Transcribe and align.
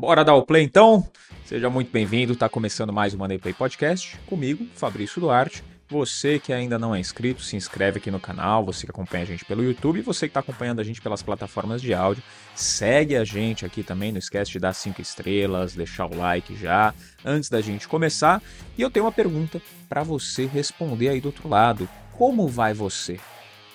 Bora 0.00 0.24
dar 0.24 0.34
o 0.34 0.42
play 0.42 0.64
então? 0.64 1.06
Seja 1.44 1.68
muito 1.68 1.92
bem-vindo, 1.92 2.34
tá 2.34 2.48
começando 2.48 2.90
mais 2.90 3.12
um 3.12 3.18
Monday 3.18 3.36
Play 3.36 3.52
Podcast 3.52 4.16
comigo, 4.24 4.66
Fabrício 4.74 5.20
Duarte. 5.20 5.62
Você 5.90 6.38
que 6.38 6.54
ainda 6.54 6.78
não 6.78 6.94
é 6.94 6.98
inscrito, 6.98 7.42
se 7.42 7.54
inscreve 7.54 7.98
aqui 7.98 8.10
no 8.10 8.18
canal, 8.18 8.64
você 8.64 8.86
que 8.86 8.90
acompanha 8.90 9.24
a 9.24 9.26
gente 9.26 9.44
pelo 9.44 9.62
YouTube 9.62 10.00
você 10.00 10.20
que 10.20 10.30
está 10.30 10.40
acompanhando 10.40 10.80
a 10.80 10.84
gente 10.84 11.02
pelas 11.02 11.22
plataformas 11.22 11.82
de 11.82 11.92
áudio, 11.92 12.22
segue 12.54 13.14
a 13.14 13.24
gente 13.24 13.66
aqui 13.66 13.82
também, 13.82 14.10
não 14.10 14.18
esquece 14.18 14.50
de 14.50 14.58
dar 14.58 14.72
cinco 14.72 15.02
estrelas, 15.02 15.74
deixar 15.74 16.06
o 16.06 16.16
like 16.16 16.56
já 16.56 16.94
antes 17.22 17.50
da 17.50 17.60
gente 17.60 17.86
começar. 17.86 18.42
E 18.78 18.80
eu 18.80 18.90
tenho 18.90 19.04
uma 19.04 19.12
pergunta 19.12 19.60
para 19.86 20.02
você 20.02 20.46
responder 20.46 21.10
aí 21.10 21.20
do 21.20 21.26
outro 21.26 21.46
lado. 21.46 21.86
Como 22.12 22.48
vai 22.48 22.72
você? 22.72 23.20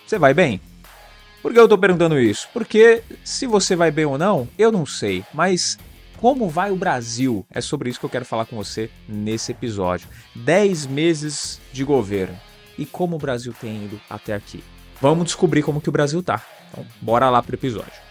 Você 0.08 0.18
vai 0.18 0.34
bem? 0.34 0.60
Por 1.40 1.54
que 1.54 1.60
eu 1.60 1.66
estou 1.66 1.78
perguntando 1.78 2.20
isso? 2.20 2.50
Porque 2.52 3.04
se 3.24 3.46
você 3.46 3.76
vai 3.76 3.92
bem 3.92 4.06
ou 4.06 4.18
não, 4.18 4.50
eu 4.58 4.72
não 4.72 4.88
sei, 4.88 5.24
mas 5.32 5.78
como 6.18 6.50
vai 6.50 6.72
o 6.72 6.76
Brasil? 6.76 7.46
É 7.52 7.62
sobre 7.62 7.90
isso 7.90 8.00
que 8.00 8.06
eu 8.06 8.10
quero 8.10 8.26
falar 8.26 8.46
com 8.46 8.56
você 8.56 8.90
nesse 9.08 9.52
episódio. 9.52 10.08
10 10.36 10.88
meses 10.88 11.60
de 11.72 11.84
governo 11.84 12.38
e 12.78 12.86
como 12.86 13.16
o 13.16 13.20
Brasil 13.20 13.54
tem 13.60 13.86
ido 13.86 14.00
até 14.10 14.34
aqui. 14.34 14.64
Vamos 15.02 15.26
descobrir 15.26 15.62
como 15.64 15.82
que 15.82 15.90
o 15.90 15.92
Brasil 15.92 16.22
tá. 16.24 16.42
Então, 16.72 16.86
bora 17.02 17.30
lá 17.30 17.42
pro 17.42 17.56
episódio. 17.56 18.06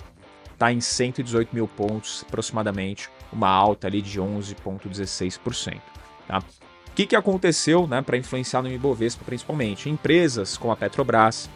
está 0.51 0.71
em 0.71 0.81
118 0.81 1.53
mil 1.53 1.67
pontos 1.67 2.25
aproximadamente, 2.27 3.09
uma 3.31 3.49
alta 3.49 3.87
ali 3.87 4.01
de 4.01 4.19
11,16%. 4.19 5.79
Tá? 6.27 6.39
O 6.39 6.91
que, 6.97 7.05
que 7.05 7.15
aconteceu 7.15 7.87
né, 7.87 8.01
para 8.01 8.17
influenciar 8.17 8.63
no 8.63 8.71
Ibovespa 8.71 9.23
principalmente? 9.23 9.87
Empresas 9.87 10.57
como 10.57 10.73
a 10.73 10.75
Petrobras, 10.75 11.47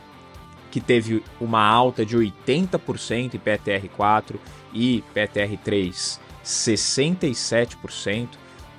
que 0.69 0.79
teve 0.79 1.23
uma 1.41 1.65
alta 1.65 2.05
de 2.05 2.15
80% 2.15 3.33
em 3.33 3.39
PTR4 3.39 4.35
e 4.71 5.03
PTR3 5.13 6.19
67%, 6.43 8.29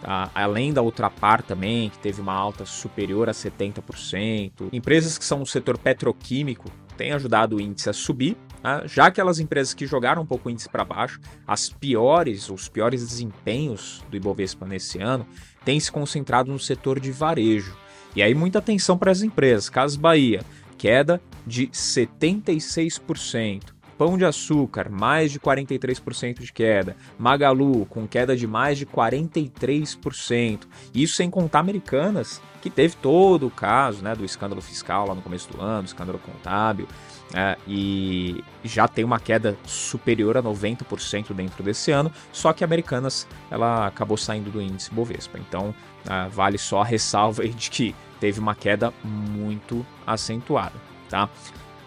tá? 0.00 0.30
além 0.34 0.72
da 0.72 0.82
Ultrapar 0.82 1.42
também, 1.42 1.90
que 1.90 1.98
teve 1.98 2.20
uma 2.20 2.34
alta 2.34 2.64
superior 2.64 3.28
a 3.28 3.32
70%. 3.32 4.68
Empresas 4.72 5.18
que 5.18 5.24
são 5.24 5.38
no 5.38 5.46
setor 5.46 5.78
petroquímico 5.78 6.70
têm 6.96 7.12
ajudado 7.12 7.56
o 7.56 7.60
índice 7.60 7.88
a 7.88 7.92
subir, 7.92 8.36
tá? 8.60 8.86
já 8.86 9.06
aquelas 9.06 9.38
empresas 9.38 9.74
que 9.74 9.86
jogaram 9.86 10.22
um 10.22 10.26
pouco 10.26 10.48
o 10.48 10.52
índice 10.52 10.68
para 10.68 10.84
baixo, 10.84 11.20
as 11.46 11.70
piores, 11.70 12.50
os 12.50 12.68
piores 12.68 13.06
desempenhos 13.06 14.02
do 14.10 14.16
Ibovespa 14.16 14.66
nesse 14.66 15.00
ano, 15.00 15.26
têm 15.64 15.80
se 15.80 15.90
concentrado 15.90 16.50
no 16.50 16.58
setor 16.58 17.00
de 17.00 17.10
varejo. 17.10 17.76
E 18.14 18.22
aí 18.22 18.34
muita 18.34 18.58
atenção 18.58 18.98
para 18.98 19.10
as 19.10 19.22
empresas. 19.22 19.70
Casas 19.70 19.96
Bahia, 19.96 20.44
queda 20.76 21.20
de 21.46 21.68
76%. 21.68 23.72
Pão 24.02 24.18
de 24.18 24.24
Açúcar, 24.24 24.90
mais 24.90 25.30
de 25.30 25.38
43% 25.38 26.40
de 26.40 26.52
queda. 26.52 26.96
Magalu, 27.16 27.86
com 27.86 28.04
queda 28.04 28.36
de 28.36 28.48
mais 28.48 28.76
de 28.76 28.84
43%. 28.84 30.62
Isso 30.92 31.14
sem 31.14 31.30
contar 31.30 31.60
Americanas, 31.60 32.42
que 32.60 32.68
teve 32.68 32.96
todo 32.96 33.46
o 33.46 33.50
caso 33.50 34.02
né, 34.02 34.12
do 34.12 34.24
escândalo 34.24 34.60
fiscal 34.60 35.06
lá 35.06 35.14
no 35.14 35.22
começo 35.22 35.48
do 35.52 35.62
ano, 35.62 35.84
escândalo 35.84 36.18
contábil, 36.18 36.88
é, 37.32 37.56
e 37.64 38.42
já 38.64 38.88
tem 38.88 39.04
uma 39.04 39.20
queda 39.20 39.56
superior 39.64 40.36
a 40.36 40.42
90% 40.42 41.32
dentro 41.32 41.62
desse 41.62 41.92
ano, 41.92 42.10
só 42.32 42.52
que 42.52 42.64
Americanas 42.64 43.28
ela 43.52 43.86
acabou 43.86 44.16
saindo 44.16 44.50
do 44.50 44.60
índice 44.60 44.92
Bovespa. 44.92 45.38
Então, 45.38 45.72
é, 46.10 46.28
vale 46.28 46.58
só 46.58 46.80
a 46.80 46.84
ressalva 46.84 47.46
de 47.46 47.70
que 47.70 47.94
teve 48.18 48.40
uma 48.40 48.56
queda 48.56 48.92
muito 49.04 49.86
acentuada. 50.04 50.74
Tá? 51.08 51.28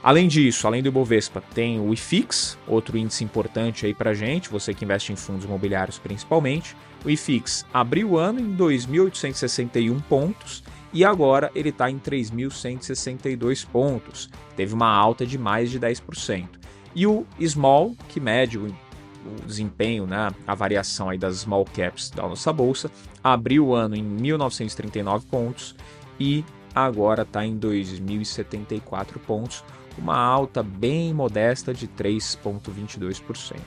Além 0.06 0.28
disso, 0.28 0.68
além 0.68 0.84
do 0.84 0.90
Ibovespa, 0.90 1.42
tem 1.42 1.80
o 1.80 1.92
IFIX, 1.92 2.60
outro 2.68 2.96
índice 2.96 3.24
importante 3.24 3.88
aí 3.88 3.94
para 3.96 4.14
gente, 4.14 4.52
você 4.52 4.72
que 4.72 4.86
investe 4.86 5.12
em 5.12 5.16
fundos 5.16 5.46
imobiliários 5.46 5.98
principalmente. 5.98 6.78
O 7.04 7.10
IFIX 7.10 7.66
abriu 7.74 8.12
o 8.12 8.18
ano 8.20 8.40
em 8.40 8.56
2.861 8.56 10.00
pontos 10.04 10.64
e 10.94 11.04
agora 11.04 11.50
ele 11.56 11.70
está 11.70 11.90
em 11.90 11.98
3.162 11.98 13.66
pontos. 13.66 14.30
Teve 14.56 14.76
uma 14.76 14.88
alta 14.88 15.26
de 15.26 15.40
mais 15.40 15.72
de 15.72 15.80
10%. 15.80 16.50
E 16.94 17.08
o 17.08 17.26
Small, 17.42 17.96
que 18.08 18.20
mede 18.20 18.60
o, 18.60 18.68
o 18.68 19.46
desempenho, 19.48 20.06
né, 20.06 20.30
a 20.46 20.54
variação 20.54 21.10
aí 21.10 21.18
das 21.18 21.38
small 21.38 21.66
caps 21.66 22.12
da 22.12 22.22
nossa 22.28 22.54
bolsa, 22.54 22.92
abriu 23.24 23.70
o 23.70 23.74
ano 23.74 23.96
em 23.96 24.04
1.939 24.18 25.24
pontos 25.32 25.76
e 26.20 26.46
agora 26.76 27.24
está 27.24 27.44
em 27.44 27.58
2.074 27.58 29.18
pontos, 29.26 29.64
uma 29.97 30.17
alta 30.17 30.61
bem 30.61 31.13
modesta 31.13 31.73
de 31.73 31.88
3,22%. 31.88 33.57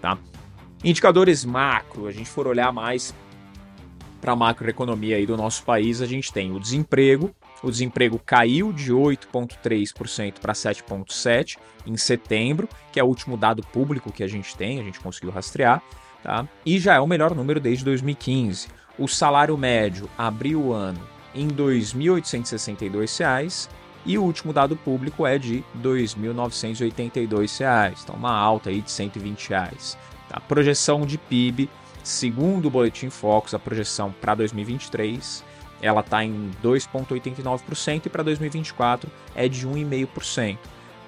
Tá? 0.00 0.18
Indicadores 0.82 1.44
macro, 1.44 2.06
a 2.06 2.12
gente 2.12 2.28
for 2.28 2.46
olhar 2.46 2.72
mais 2.72 3.14
para 4.20 4.32
a 4.32 4.36
macroeconomia 4.36 5.16
aí 5.16 5.26
do 5.26 5.36
nosso 5.36 5.64
país, 5.64 6.02
a 6.02 6.06
gente 6.06 6.32
tem 6.32 6.54
o 6.54 6.60
desemprego. 6.60 7.34
O 7.62 7.70
desemprego 7.70 8.18
caiu 8.18 8.72
de 8.72 8.92
8,3% 8.92 10.34
para 10.40 10.52
7,7% 10.52 11.58
em 11.86 11.96
setembro, 11.96 12.68
que 12.92 13.00
é 13.00 13.04
o 13.04 13.06
último 13.06 13.36
dado 13.36 13.62
público 13.62 14.12
que 14.12 14.22
a 14.22 14.26
gente 14.26 14.56
tem, 14.56 14.80
a 14.80 14.82
gente 14.82 15.00
conseguiu 15.00 15.30
rastrear, 15.30 15.82
tá? 16.22 16.46
e 16.64 16.78
já 16.78 16.94
é 16.94 17.00
o 17.00 17.06
melhor 17.06 17.34
número 17.34 17.60
desde 17.60 17.84
2015. 17.84 18.68
O 18.98 19.08
salário 19.08 19.56
médio 19.56 20.08
abriu 20.16 20.60
o 20.60 20.72
ano 20.72 21.00
em 21.34 21.48
R$ 21.48 21.54
2.862 21.54 23.68
e 24.04 24.16
o 24.16 24.22
último 24.22 24.52
dado 24.52 24.76
público 24.76 25.26
é 25.26 25.36
de 25.38 25.56
R$ 25.56 25.64
2.982, 25.82 28.02
então 28.02 28.14
uma 28.14 28.32
alta 28.32 28.70
aí 28.70 28.80
de 28.80 28.90
120 28.90 29.50
reais. 29.50 29.98
A 30.30 30.40
projeção 30.40 31.04
de 31.04 31.18
PIB, 31.18 31.68
segundo 32.02 32.66
o 32.66 32.70
Boletim 32.70 33.10
Focus, 33.10 33.52
a 33.54 33.58
projeção 33.58 34.14
para 34.20 34.34
2023, 34.34 35.44
ela 35.82 36.00
está 36.00 36.24
em 36.24 36.50
2,89% 36.62 38.06
e 38.06 38.08
para 38.08 38.22
2024 38.22 39.10
é 39.34 39.48
de 39.48 39.66
1,5%. 39.66 40.56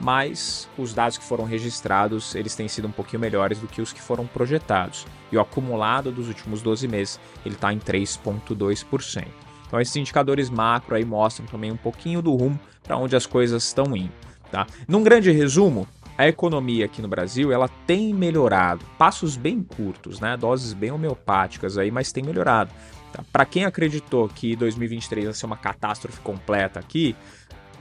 Mas 0.00 0.68
os 0.76 0.92
dados 0.92 1.16
que 1.16 1.24
foram 1.24 1.44
registrados, 1.44 2.34
eles 2.34 2.56
têm 2.56 2.66
sido 2.66 2.88
um 2.88 2.92
pouquinho 2.92 3.20
melhores 3.20 3.60
do 3.60 3.68
que 3.68 3.80
os 3.80 3.92
que 3.92 4.00
foram 4.00 4.26
projetados. 4.26 5.06
E 5.30 5.36
o 5.36 5.40
acumulado 5.40 6.10
dos 6.10 6.26
últimos 6.26 6.60
12 6.60 6.88
meses, 6.88 7.20
ele 7.46 7.54
está 7.54 7.72
em 7.72 7.78
3,2%. 7.78 9.28
Então 9.66 9.80
esses 9.80 9.94
indicadores 9.94 10.50
macro 10.50 10.96
aí 10.96 11.04
mostram 11.04 11.46
também 11.46 11.70
um 11.70 11.76
pouquinho 11.76 12.20
do 12.20 12.34
rumo 12.34 12.58
para 12.92 12.98
onde 12.98 13.16
as 13.16 13.24
coisas 13.24 13.64
estão 13.64 13.96
indo. 13.96 14.12
Tá? 14.50 14.66
Num 14.86 15.02
grande 15.02 15.30
resumo, 15.30 15.88
a 16.18 16.28
economia 16.28 16.84
aqui 16.84 17.00
no 17.00 17.08
Brasil 17.08 17.50
ela 17.50 17.66
tem 17.86 18.12
melhorado, 18.12 18.84
passos 18.98 19.34
bem 19.34 19.62
curtos, 19.62 20.20
né? 20.20 20.36
Doses 20.36 20.74
bem 20.74 20.90
homeopáticas 20.90 21.78
aí, 21.78 21.90
mas 21.90 22.12
tem 22.12 22.22
melhorado. 22.22 22.70
Tá? 23.10 23.24
Para 23.32 23.46
quem 23.46 23.64
acreditou 23.64 24.28
que 24.28 24.54
2023 24.54 25.24
ia 25.24 25.32
ser 25.32 25.46
uma 25.46 25.56
catástrofe 25.56 26.20
completa 26.20 26.78
aqui, 26.78 27.16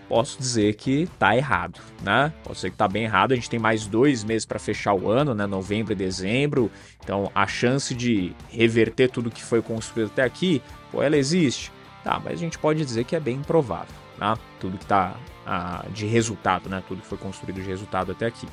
posso 0.08 0.40
dizer 0.40 0.76
que 0.76 1.10
tá 1.20 1.36
errado, 1.36 1.82
né? 2.02 2.32
Posso 2.42 2.60
dizer 2.60 2.72
que 2.72 2.78
tá 2.78 2.88
bem 2.88 3.04
errado. 3.04 3.34
A 3.34 3.36
gente 3.36 3.50
tem 3.50 3.60
mais 3.60 3.86
dois 3.86 4.24
meses 4.24 4.46
para 4.46 4.60
fechar 4.60 4.94
o 4.94 5.10
ano, 5.10 5.36
né? 5.36 5.46
Novembro 5.46 5.92
e 5.92 5.96
dezembro. 5.96 6.72
Então 7.04 7.30
a 7.36 7.46
chance 7.46 7.94
de 7.94 8.34
reverter 8.48 9.10
tudo 9.10 9.30
que 9.30 9.44
foi 9.44 9.62
construído 9.62 10.08
até 10.08 10.24
aqui, 10.24 10.62
pô, 10.90 11.04
ela 11.04 11.18
existe. 11.18 11.70
Tá, 12.02 12.20
mas 12.24 12.34
a 12.34 12.38
gente 12.38 12.58
pode 12.58 12.84
dizer 12.84 13.04
que 13.04 13.16
é 13.16 13.20
bem 13.20 13.36
improvável, 13.36 13.94
né? 14.22 14.38
Tudo 14.60 14.78
que 14.78 14.86
tá 14.86 15.16
ah, 15.46 15.86
de 15.92 16.06
resultado, 16.06 16.70
né? 16.70 16.82
Tudo 16.88 17.02
que 17.02 17.08
foi 17.08 17.18
construído 17.18 17.56
de 17.62 17.68
resultado 17.68 18.14
até 18.14 18.28
aqui. 18.28 18.48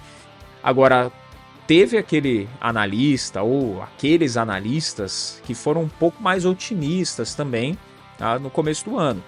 Agora, 0.63 1.13
teve 1.67 1.97
aquele 1.97 2.49
analista 2.61 3.43
ou 3.43 3.81
aqueles 3.83 4.37
analistas 4.37 5.41
que 5.45 5.55
foram 5.55 5.83
um 5.83 5.89
pouco 5.89 6.21
mais 6.21 6.45
otimistas 6.45 7.35
também 7.35 7.79
tá? 8.17 8.39
no 8.39 8.51
começo 8.51 8.85
do 8.85 8.99
ano 8.99 9.23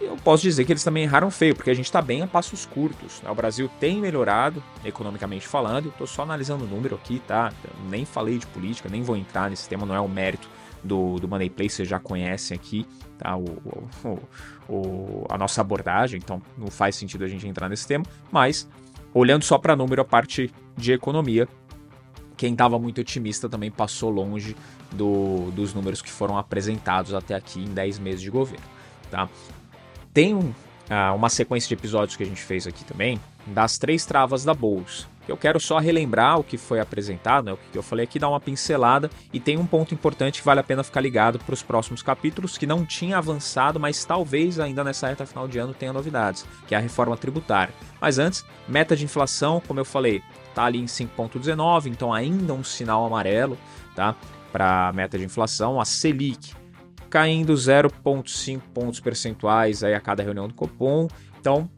eu 0.00 0.16
posso 0.16 0.42
dizer 0.42 0.64
que 0.64 0.72
eles 0.72 0.84
também 0.84 1.04
erraram 1.04 1.30
feio, 1.30 1.54
porque 1.54 1.70
a 1.70 1.74
gente 1.74 1.86
está 1.86 2.02
bem 2.02 2.22
a 2.22 2.26
passos 2.26 2.66
curtos. 2.66 3.20
Né? 3.22 3.30
O 3.30 3.34
Brasil 3.34 3.70
tem 3.80 4.00
melhorado, 4.00 4.62
economicamente 4.84 5.46
falando, 5.46 5.88
estou 5.88 6.06
só 6.06 6.22
analisando 6.22 6.64
o 6.64 6.68
número 6.68 6.94
aqui, 6.94 7.20
tá? 7.26 7.52
Eu 7.64 7.88
nem 7.88 8.04
falei 8.04 8.38
de 8.38 8.46
política, 8.46 8.88
nem 8.88 9.02
vou 9.02 9.16
entrar 9.16 9.50
nesse 9.50 9.68
tema, 9.68 9.86
não 9.86 9.94
é 9.94 10.00
o 10.00 10.08
mérito 10.08 10.48
do, 10.84 11.18
do 11.18 11.26
Money 11.26 11.50
Play, 11.50 11.68
vocês 11.68 11.88
já 11.88 11.98
conhecem 11.98 12.54
aqui 12.54 12.86
tá? 13.18 13.36
o, 13.36 13.44
o, 14.04 14.18
o, 14.68 15.26
a 15.28 15.38
nossa 15.38 15.60
abordagem, 15.60 16.20
então 16.22 16.40
não 16.56 16.68
faz 16.68 16.94
sentido 16.96 17.24
a 17.24 17.28
gente 17.28 17.46
entrar 17.48 17.68
nesse 17.68 17.86
tema, 17.86 18.04
mas 18.30 18.68
olhando 19.12 19.44
só 19.44 19.58
para 19.58 19.74
número, 19.74 20.02
a 20.02 20.04
parte 20.04 20.52
de 20.76 20.92
economia, 20.92 21.48
quem 22.36 22.52
estava 22.52 22.78
muito 22.78 23.00
otimista 23.00 23.48
também 23.48 23.70
passou 23.70 24.10
longe 24.10 24.56
do, 24.90 25.50
dos 25.52 25.72
números 25.72 26.02
que 26.02 26.10
foram 26.10 26.36
apresentados 26.36 27.14
até 27.14 27.34
aqui 27.34 27.60
em 27.60 27.72
10 27.72 27.98
meses 28.00 28.20
de 28.20 28.30
governo. 28.30 28.64
Tá? 29.10 29.28
Tem 30.12 30.34
um, 30.34 30.40
uh, 30.40 31.14
uma 31.14 31.28
sequência 31.28 31.68
de 31.68 31.74
episódios 31.74 32.16
que 32.16 32.22
a 32.22 32.26
gente 32.26 32.42
fez 32.42 32.66
aqui 32.66 32.84
também, 32.84 33.20
das 33.46 33.78
três 33.78 34.04
travas 34.04 34.44
da 34.44 34.52
bolsa. 34.52 35.06
Eu 35.26 35.36
quero 35.36 35.58
só 35.58 35.78
relembrar 35.78 36.38
o 36.38 36.44
que 36.44 36.58
foi 36.58 36.80
apresentado, 36.80 37.46
né, 37.46 37.52
o 37.52 37.58
que 37.72 37.78
eu 37.78 37.82
falei 37.82 38.04
aqui, 38.04 38.18
dar 38.18 38.28
uma 38.28 38.40
pincelada 38.40 39.10
e 39.32 39.40
tem 39.40 39.56
um 39.56 39.66
ponto 39.66 39.94
importante 39.94 40.40
que 40.40 40.46
vale 40.46 40.60
a 40.60 40.64
pena 40.64 40.82
ficar 40.82 41.00
ligado 41.00 41.38
para 41.38 41.54
os 41.54 41.62
próximos 41.62 42.02
capítulos 42.02 42.58
que 42.58 42.66
não 42.66 42.84
tinha 42.84 43.18
avançado, 43.18 43.80
mas 43.80 44.04
talvez 44.04 44.60
ainda 44.60 44.84
nessa 44.84 45.08
reta 45.08 45.26
final 45.26 45.48
de 45.48 45.58
ano 45.58 45.72
tenha 45.72 45.92
novidades, 45.92 46.46
que 46.66 46.74
é 46.74 46.78
a 46.78 46.80
reforma 46.80 47.16
tributária. 47.16 47.74
Mas 48.00 48.18
antes, 48.18 48.44
meta 48.68 48.94
de 48.96 49.04
inflação, 49.04 49.62
como 49.66 49.80
eu 49.80 49.84
falei, 49.84 50.22
está 50.48 50.64
ali 50.64 50.78
em 50.78 50.86
5.19, 50.86 51.86
então 51.86 52.12
ainda 52.12 52.52
um 52.52 52.62
sinal 52.62 53.06
amarelo, 53.06 53.58
tá? 53.94 54.14
Para 54.52 54.88
a 54.88 54.92
meta 54.92 55.18
de 55.18 55.24
inflação, 55.24 55.80
a 55.80 55.84
Selic 55.84 56.54
caindo 57.14 57.54
0,5 57.54 58.60
pontos 58.72 58.98
percentuais 58.98 59.84
aí 59.84 59.94
a 59.94 60.00
cada 60.00 60.20
reunião 60.20 60.48
do 60.48 60.54
Copom. 60.54 61.06
Então, 61.40 61.70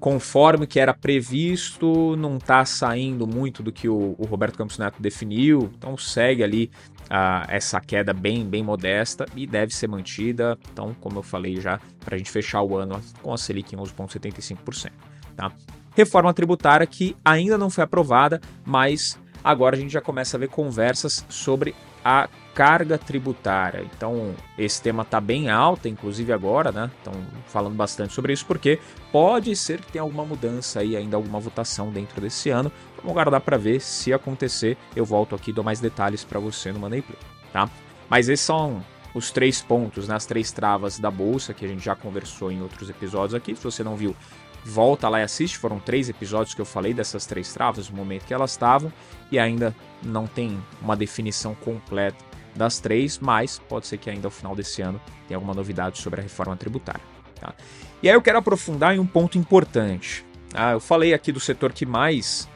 conforme 0.00 0.66
que 0.66 0.78
era 0.78 0.94
previsto, 0.94 2.16
não 2.16 2.36
está 2.36 2.64
saindo 2.64 3.26
muito 3.26 3.62
do 3.62 3.72
que 3.72 3.88
o, 3.88 4.14
o, 4.18 4.24
Roberto 4.24 4.56
Campos 4.56 4.78
Neto 4.78 5.00
definiu. 5.00 5.70
Então, 5.76 5.96
segue 5.96 6.42
ali 6.42 6.70
uh, 7.04 7.44
essa 7.48 7.80
queda 7.80 8.12
bem, 8.12 8.44
bem 8.44 8.62
modesta 8.62 9.26
e 9.34 9.46
deve 9.46 9.74
ser 9.74 9.88
mantida. 9.88 10.58
Então, 10.72 10.94
como 11.00 11.18
eu 11.18 11.22
falei 11.22 11.60
já, 11.60 11.80
para 12.04 12.14
a 12.14 12.18
gente 12.18 12.30
fechar 12.30 12.62
o 12.62 12.76
ano 12.76 13.00
com 13.22 13.32
a 13.32 13.38
Selic 13.38 13.74
em 13.74 13.78
11,75%. 13.78 14.90
Tá? 15.36 15.52
Reforma 15.94 16.32
tributária 16.32 16.86
que 16.86 17.16
ainda 17.24 17.58
não 17.58 17.70
foi 17.70 17.84
aprovada, 17.84 18.40
mas 18.64 19.18
agora 19.42 19.76
a 19.76 19.78
gente 19.78 19.92
já 19.92 20.00
começa 20.00 20.36
a 20.36 20.40
ver 20.40 20.48
conversas 20.48 21.24
sobre 21.28 21.74
a 22.04 22.28
carga 22.58 22.98
tributária. 22.98 23.86
Então, 23.94 24.34
esse 24.58 24.82
tema 24.82 25.04
está 25.04 25.20
bem 25.20 25.48
alto, 25.48 25.86
inclusive 25.86 26.32
agora, 26.32 26.72
né? 26.72 26.90
Estão 26.98 27.14
falando 27.46 27.76
bastante 27.76 28.12
sobre 28.12 28.32
isso, 28.32 28.44
porque 28.44 28.80
pode 29.12 29.54
ser 29.54 29.80
que 29.80 29.92
tenha 29.92 30.02
alguma 30.02 30.24
mudança 30.24 30.80
aí, 30.80 30.96
ainda 30.96 31.16
alguma 31.16 31.38
votação 31.38 31.92
dentro 31.92 32.20
desse 32.20 32.50
ano. 32.50 32.72
Vamos 32.96 33.12
aguardar 33.12 33.40
para 33.42 33.56
ver 33.56 33.80
se 33.80 34.12
acontecer. 34.12 34.76
Eu 34.96 35.04
volto 35.04 35.36
aqui 35.36 35.50
e 35.50 35.54
dou 35.54 35.62
mais 35.62 35.78
detalhes 35.78 36.24
para 36.24 36.40
você 36.40 36.72
no 36.72 36.80
Money 36.80 37.00
Play, 37.00 37.18
tá? 37.52 37.70
Mas 38.10 38.28
esses 38.28 38.44
são 38.44 38.84
os 39.14 39.30
três 39.30 39.62
pontos, 39.62 40.08
né, 40.08 40.16
as 40.16 40.26
três 40.26 40.50
travas 40.50 40.98
da 40.98 41.12
bolsa 41.12 41.54
que 41.54 41.64
a 41.64 41.68
gente 41.68 41.84
já 41.84 41.94
conversou 41.94 42.50
em 42.50 42.60
outros 42.60 42.90
episódios 42.90 43.36
aqui. 43.36 43.54
Se 43.54 43.62
você 43.62 43.84
não 43.84 43.94
viu, 43.94 44.16
volta 44.64 45.08
lá 45.08 45.20
e 45.20 45.22
assiste. 45.22 45.56
Foram 45.56 45.78
três 45.78 46.08
episódios 46.08 46.56
que 46.56 46.60
eu 46.60 46.66
falei 46.66 46.92
dessas 46.92 47.24
três 47.24 47.52
travas, 47.52 47.88
no 47.88 47.96
momento 47.96 48.24
que 48.24 48.34
elas 48.34 48.50
estavam, 48.50 48.92
e 49.30 49.38
ainda 49.38 49.72
não 50.02 50.26
tem 50.26 50.60
uma 50.82 50.96
definição 50.96 51.54
completa 51.54 52.27
das 52.58 52.78
três, 52.78 53.18
mas 53.18 53.58
pode 53.68 53.86
ser 53.86 53.96
que 53.96 54.10
ainda 54.10 54.26
ao 54.26 54.30
final 54.30 54.54
desse 54.54 54.82
ano 54.82 55.00
tenha 55.26 55.36
alguma 55.36 55.54
novidade 55.54 55.98
sobre 55.98 56.20
a 56.20 56.22
reforma 56.22 56.56
tributária. 56.56 57.00
Tá? 57.40 57.54
E 58.02 58.08
aí 58.08 58.14
eu 58.14 58.22
quero 58.22 58.38
aprofundar 58.38 58.94
em 58.94 58.98
um 58.98 59.06
ponto 59.06 59.38
importante. 59.38 60.24
Ah, 60.54 60.72
eu 60.72 60.80
falei 60.80 61.14
aqui 61.14 61.32
do 61.32 61.40
setor 61.40 61.72
que 61.72 61.86
mais 61.86 62.48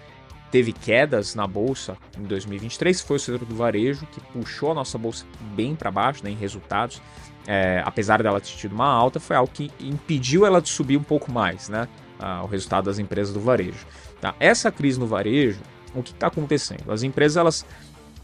teve 0.50 0.72
quedas 0.72 1.34
na 1.34 1.46
bolsa 1.46 1.96
em 2.18 2.24
2023, 2.24 3.00
foi 3.00 3.16
o 3.16 3.20
setor 3.20 3.46
do 3.46 3.54
varejo, 3.54 4.06
que 4.12 4.20
puxou 4.20 4.70
a 4.70 4.74
nossa 4.74 4.98
bolsa 4.98 5.24
bem 5.54 5.74
para 5.74 5.90
baixo 5.90 6.22
né, 6.22 6.30
em 6.30 6.36
resultados. 6.36 7.00
É, 7.46 7.82
apesar 7.84 8.22
dela 8.22 8.40
ter 8.40 8.50
tido 8.50 8.72
uma 8.72 8.86
alta, 8.86 9.18
foi 9.18 9.34
algo 9.34 9.50
que 9.52 9.70
impediu 9.80 10.46
ela 10.46 10.60
de 10.60 10.68
subir 10.68 10.96
um 10.96 11.02
pouco 11.02 11.32
mais, 11.32 11.68
né? 11.68 11.88
Ah, 12.20 12.42
o 12.44 12.46
resultado 12.46 12.84
das 12.84 12.98
empresas 12.98 13.32
do 13.34 13.40
varejo. 13.40 13.84
Tá? 14.20 14.34
Essa 14.38 14.70
crise 14.70 15.00
no 15.00 15.06
varejo, 15.06 15.60
o 15.94 16.02
que 16.02 16.12
está 16.12 16.28
acontecendo? 16.28 16.92
As 16.92 17.02
empresas 17.02 17.36
elas 17.36 17.66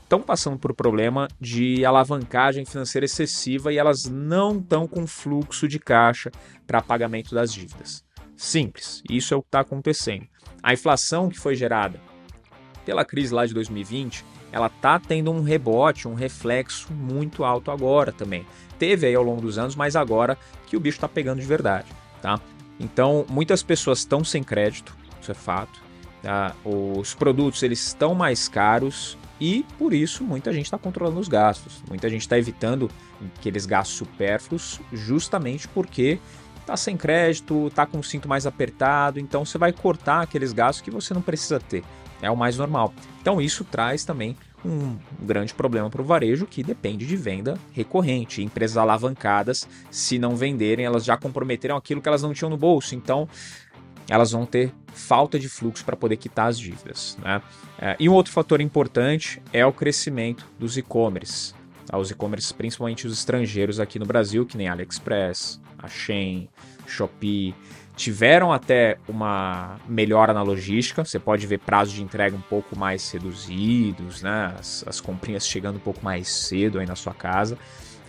estão 0.09 0.23
passando 0.23 0.59
por 0.59 0.73
problema 0.73 1.29
de 1.39 1.85
alavancagem 1.85 2.65
financeira 2.65 3.05
excessiva 3.05 3.71
e 3.71 3.77
elas 3.77 4.07
não 4.07 4.59
estão 4.59 4.89
com 4.89 5.07
fluxo 5.07 5.69
de 5.69 5.79
caixa 5.79 6.31
para 6.67 6.81
pagamento 6.81 7.35
das 7.35 7.53
dívidas. 7.53 8.03
Simples, 8.35 9.03
isso 9.11 9.35
é 9.35 9.37
o 9.37 9.43
que 9.43 9.49
está 9.49 9.61
acontecendo. 9.61 10.27
A 10.63 10.73
inflação 10.73 11.29
que 11.29 11.39
foi 11.39 11.55
gerada 11.55 12.01
pela 12.87 13.05
crise 13.05 13.35
lá 13.35 13.45
de 13.45 13.53
2020, 13.53 14.25
ela 14.51 14.69
está 14.69 14.99
tendo 14.99 15.31
um 15.31 15.43
rebote, 15.43 16.09
um 16.09 16.15
reflexo 16.15 16.91
muito 16.91 17.45
alto 17.45 17.71
agora 17.71 18.11
também. 18.11 18.47
Teve 18.79 19.09
aí 19.09 19.15
ao 19.15 19.23
longo 19.23 19.43
dos 19.43 19.59
anos, 19.59 19.77
mas 19.77 19.95
agora 19.95 20.39
que 20.67 20.75
o 20.75 20.81
bicho 20.81 20.97
está 20.97 21.09
pegando 21.09 21.41
de 21.41 21.47
verdade, 21.47 21.89
tá? 22.23 22.41
Então, 22.81 23.27
muitas 23.29 23.63
pessoas 23.63 23.99
estão 23.99 24.25
sem 24.25 24.43
crédito, 24.43 24.97
isso 25.21 25.31
é 25.31 25.35
fato. 25.35 25.79
Tá? 26.23 26.55
Os 26.65 27.15
produtos 27.15 27.63
eles 27.63 27.87
estão 27.87 28.15
mais 28.15 28.49
caros, 28.49 29.19
e 29.41 29.65
por 29.79 29.93
isso 29.93 30.25
muita 30.25 30.53
gente 30.53 30.65
está 30.67 30.79
controlando 30.79 31.21
os 31.21 31.29
gastos, 31.29 31.83
muita 31.89 32.09
gente 32.09 32.23
está 32.23 32.39
evitando 32.39 32.91
aqueles 33.37 33.67
gastos 33.67 33.97
supérfluos, 33.97 34.81
justamente 34.93 35.69
porque 35.69 36.19
está 36.61 36.77
sem 36.77 36.97
crédito, 36.97 37.69
está 37.69 37.87
com 37.87 37.99
o 37.99 38.05
cinto 38.05 38.29
mais 38.29 38.47
apertado, 38.47 39.19
então 39.19 39.45
você 39.45 39.57
vai 39.57 39.73
cortar 39.73 40.23
aqueles 40.23 40.53
gastos 40.53 40.83
que 40.83 40.91
você 40.91 41.15
não 41.15 41.23
precisa 41.23 41.59
ter. 41.59 41.83
É 42.21 42.31
o 42.31 42.37
mais 42.37 42.59
normal. 42.59 42.93
Então 43.21 43.41
isso 43.41 43.65
traz 43.65 44.05
também 44.05 44.37
um 44.65 44.97
grande 45.21 45.55
problema 45.55 45.89
para 45.89 46.03
o 46.03 46.05
varejo 46.05 46.47
que 46.47 46.63
depende 46.63 47.07
de 47.07 47.17
venda 47.17 47.59
recorrente. 47.73 48.43
Empresas 48.43 48.77
alavancadas, 48.77 49.69
se 49.91 50.19
não 50.19 50.37
venderem, 50.37 50.85
elas 50.85 51.05
já 51.05 51.17
comprometeram 51.17 51.77
aquilo 51.77 52.03
que 52.03 52.09
elas 52.09 52.23
não 52.23 52.35
tinham 52.35 52.51
no 52.51 52.57
bolso. 52.57 52.95
Então 52.95 53.29
elas 54.09 54.33
vão 54.33 54.47
ter 54.47 54.73
falta 54.93 55.39
de 55.39 55.49
fluxo 55.49 55.85
para 55.85 55.97
poder 55.97 56.17
quitar 56.17 56.49
as 56.49 56.59
dívidas. 56.59 57.17
Né? 57.23 57.43
É, 57.79 57.97
e 58.01 58.09
um 58.09 58.13
outro 58.13 58.33
fator 58.33 58.61
importante 58.61 59.41
é 59.53 59.65
o 59.65 59.73
crescimento 59.73 60.47
dos 60.59 60.77
e-commerce. 60.77 61.55
Tá? 61.87 61.99
Os 61.99 62.11
e-commerce, 62.11 62.53
principalmente 62.53 63.07
os 63.07 63.13
estrangeiros 63.13 63.79
aqui 63.79 63.99
no 63.99 64.07
Brasil, 64.07 64.47
que 64.47 64.57
nem 64.57 64.69
AliExpress, 64.69 65.61
a 65.79 65.89
Shein, 65.89 66.49
Shopee, 66.87 67.55
tiveram 67.97 68.53
até 68.53 68.97
uma 69.09 69.77
melhora 69.87 70.33
na 70.33 70.43
logística. 70.43 71.05
Você 71.05 71.19
pode 71.19 71.47
ver 71.47 71.59
prazos 71.59 71.95
de 71.95 72.03
entrega 72.03 72.35
um 72.35 72.41
pouco 72.41 72.79
mais 72.79 73.11
reduzidos, 73.11 74.23
né? 74.23 74.55
as, 74.59 74.85
as 74.87 75.01
comprinhas 75.01 75.47
chegando 75.47 75.77
um 75.77 75.81
pouco 75.81 76.03
mais 76.03 76.29
cedo 76.29 76.79
aí 76.79 76.87
na 76.87 76.97
sua 76.97 77.13
casa. 77.13 77.59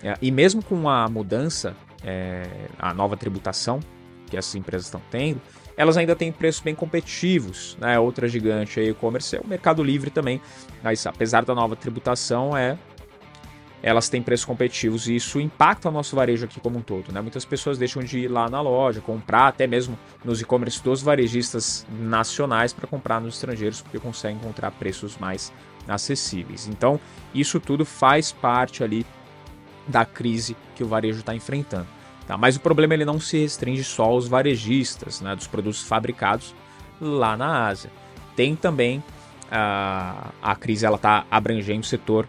É, 0.01 0.15
e 0.22 0.32
mesmo 0.32 0.63
com 0.63 0.88
a 0.88 1.10
mudança, 1.10 1.75
é, 2.03 2.48
a 2.77 2.94
nova 2.94 3.18
tributação 3.18 3.82
que 4.29 4.38
essas 4.38 4.56
empresas 4.56 4.86
estão 4.86 5.01
tendo, 5.10 5.41
elas 5.80 5.96
ainda 5.96 6.14
têm 6.14 6.30
preços 6.30 6.62
bem 6.62 6.76
competitivos. 6.76 7.78
Né? 7.80 7.98
Outra 7.98 8.28
gigante 8.28 8.82
aí, 8.82 8.90
e-commerce, 8.90 9.38
é 9.38 9.40
o 9.40 9.48
Mercado 9.48 9.82
Livre 9.82 10.10
também. 10.10 10.42
Mas 10.84 11.08
apesar 11.08 11.46
da 11.46 11.56
nova 11.56 11.74
tributação, 11.74 12.56
é 12.56 12.78
elas 13.82 14.10
têm 14.10 14.22
preços 14.22 14.46
competitivos 14.46 15.08
e 15.08 15.16
isso 15.16 15.40
impacta 15.40 15.88
o 15.88 15.92
nosso 15.92 16.18
varejo 16.18 16.44
aqui 16.44 16.60
como 16.60 16.78
um 16.78 16.82
todo. 16.82 17.14
Né? 17.14 17.22
Muitas 17.22 17.46
pessoas 17.46 17.78
deixam 17.78 18.04
de 18.04 18.20
ir 18.20 18.28
lá 18.28 18.50
na 18.50 18.60
loja, 18.60 19.00
comprar 19.00 19.48
até 19.48 19.66
mesmo 19.66 19.98
nos 20.22 20.42
e-commerce 20.42 20.84
dos 20.84 21.02
varejistas 21.02 21.88
nacionais 21.90 22.74
para 22.74 22.86
comprar 22.86 23.22
nos 23.22 23.36
estrangeiros, 23.36 23.80
porque 23.82 24.00
conseguem 24.00 24.36
encontrar 24.36 24.72
preços 24.72 25.16
mais 25.16 25.50
acessíveis. 25.88 26.68
Então, 26.68 27.00
isso 27.34 27.58
tudo 27.58 27.86
faz 27.86 28.34
parte 28.34 28.84
ali 28.84 29.06
da 29.88 30.04
crise 30.04 30.58
que 30.76 30.84
o 30.84 30.88
varejo 30.88 31.22
está 31.22 31.34
enfrentando. 31.34 31.88
Tá? 32.30 32.38
Mas 32.38 32.56
o 32.56 32.60
problema 32.60 32.94
ele 32.94 33.06
não 33.06 33.20
se 33.20 33.40
restringe 33.40 33.84
só 33.84 34.04
aos 34.04 34.28
varejistas 34.28 35.20
né, 35.20 35.36
dos 35.36 35.48
produtos 35.48 35.82
fabricados 35.82 36.54
lá 37.02 37.36
na 37.36 37.66
Ásia. 37.66 37.90
tem 38.36 38.56
também 38.56 39.04
a, 39.50 40.30
a 40.40 40.56
crise 40.56 40.86
ela 40.86 40.98
está 40.98 41.26
abrangendo 41.32 41.80
o 41.80 41.84
setor 41.84 42.28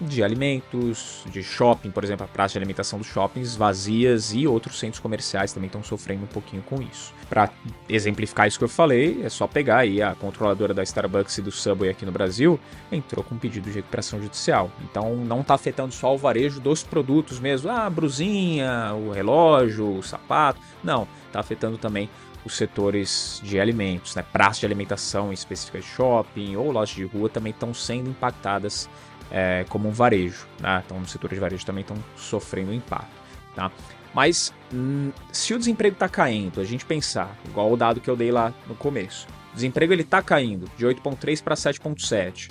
de 0.00 0.22
alimentos, 0.22 1.24
de 1.30 1.42
shopping, 1.42 1.90
por 1.90 2.04
exemplo, 2.04 2.24
a 2.24 2.28
praça 2.28 2.52
de 2.52 2.58
alimentação 2.58 2.98
dos 2.98 3.08
shoppings 3.08 3.56
vazias 3.56 4.32
e 4.32 4.46
outros 4.46 4.78
centros 4.78 5.00
comerciais 5.00 5.52
também 5.52 5.66
estão 5.66 5.82
sofrendo 5.82 6.24
um 6.24 6.28
pouquinho 6.28 6.62
com 6.62 6.82
isso. 6.82 7.12
Para 7.28 7.50
exemplificar 7.88 8.46
isso 8.46 8.58
que 8.58 8.64
eu 8.64 8.68
falei, 8.68 9.22
é 9.22 9.28
só 9.28 9.46
pegar 9.46 9.78
aí 9.78 10.02
a 10.02 10.14
controladora 10.14 10.74
da 10.74 10.82
Starbucks 10.82 11.38
e 11.38 11.42
do 11.42 11.50
Subway 11.50 11.90
aqui 11.90 12.04
no 12.04 12.12
Brasil, 12.12 12.58
entrou 12.90 13.24
com 13.24 13.34
um 13.34 13.38
pedido 13.38 13.68
de 13.68 13.76
recuperação 13.76 14.20
judicial. 14.20 14.70
Então 14.82 15.16
não 15.16 15.40
está 15.40 15.54
afetando 15.54 15.92
só 15.92 16.14
o 16.14 16.18
varejo 16.18 16.60
dos 16.60 16.82
produtos 16.82 17.38
mesmo, 17.38 17.70
ah, 17.70 17.86
a 17.86 17.90
brusinha, 17.90 18.92
o 18.94 19.10
relógio, 19.10 19.98
o 19.98 20.02
sapato. 20.02 20.60
Não, 20.82 21.08
está 21.28 21.40
afetando 21.40 21.78
também 21.78 22.08
os 22.44 22.56
setores 22.56 23.40
de 23.42 23.58
alimentos, 23.58 24.14
né? 24.14 24.22
Praças 24.22 24.60
de 24.60 24.66
alimentação 24.66 25.32
específicas 25.32 25.84
de 25.84 25.90
shopping 25.90 26.56
ou 26.56 26.70
lojas 26.70 26.94
de 26.94 27.04
rua 27.04 27.28
também 27.28 27.50
estão 27.50 27.72
sendo 27.72 28.10
impactadas 28.10 28.88
é, 29.30 29.64
como 29.68 29.88
um 29.88 29.92
varejo. 29.92 30.46
Né? 30.60 30.82
Então, 30.84 30.98
no 31.00 31.06
setor 31.06 31.30
de 31.30 31.40
varejo 31.40 31.64
também 31.64 31.82
estão 31.82 31.96
sofrendo 32.16 32.72
impacto. 32.72 33.24
Tá? 33.54 33.70
Mas 34.14 34.52
hum, 34.72 35.10
se 35.32 35.52
o 35.54 35.58
desemprego 35.58 35.94
está 35.94 36.08
caindo, 36.08 36.60
a 36.60 36.64
gente 36.64 36.84
pensar, 36.84 37.36
igual 37.44 37.72
o 37.72 37.76
dado 37.76 38.00
que 38.00 38.08
eu 38.08 38.16
dei 38.16 38.30
lá 38.30 38.54
no 38.66 38.74
começo, 38.74 39.26
o 39.52 39.54
desemprego 39.54 39.92
ele 39.92 40.02
está 40.02 40.22
caindo 40.22 40.70
de 40.76 40.86
8,3 40.86 41.42
para 41.42 41.54
7,7. 41.54 42.50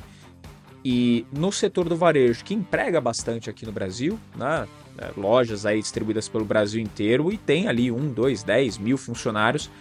E 0.85 1.25
no 1.31 1.49
setor 1.51 1.87
do 1.87 1.95
varejo, 1.95 2.43
que 2.43 2.53
emprega 2.53 2.99
bastante 2.99 3.49
aqui 3.49 3.65
no 3.65 3.71
Brasil, 3.71 4.19
né? 4.35 4.67
É, 4.97 5.11
lojas 5.17 5.65
aí 5.65 5.79
distribuídas 5.79 6.29
pelo 6.29 6.45
Brasil 6.45 6.79
inteiro 6.79 7.31
e 7.31 7.37
tem 7.37 7.67
ali 7.67 7.91
um, 7.91 8.11
dois, 8.11 8.43
dez 8.43 8.77
mil 8.77 8.97
funcionários. 8.97 9.71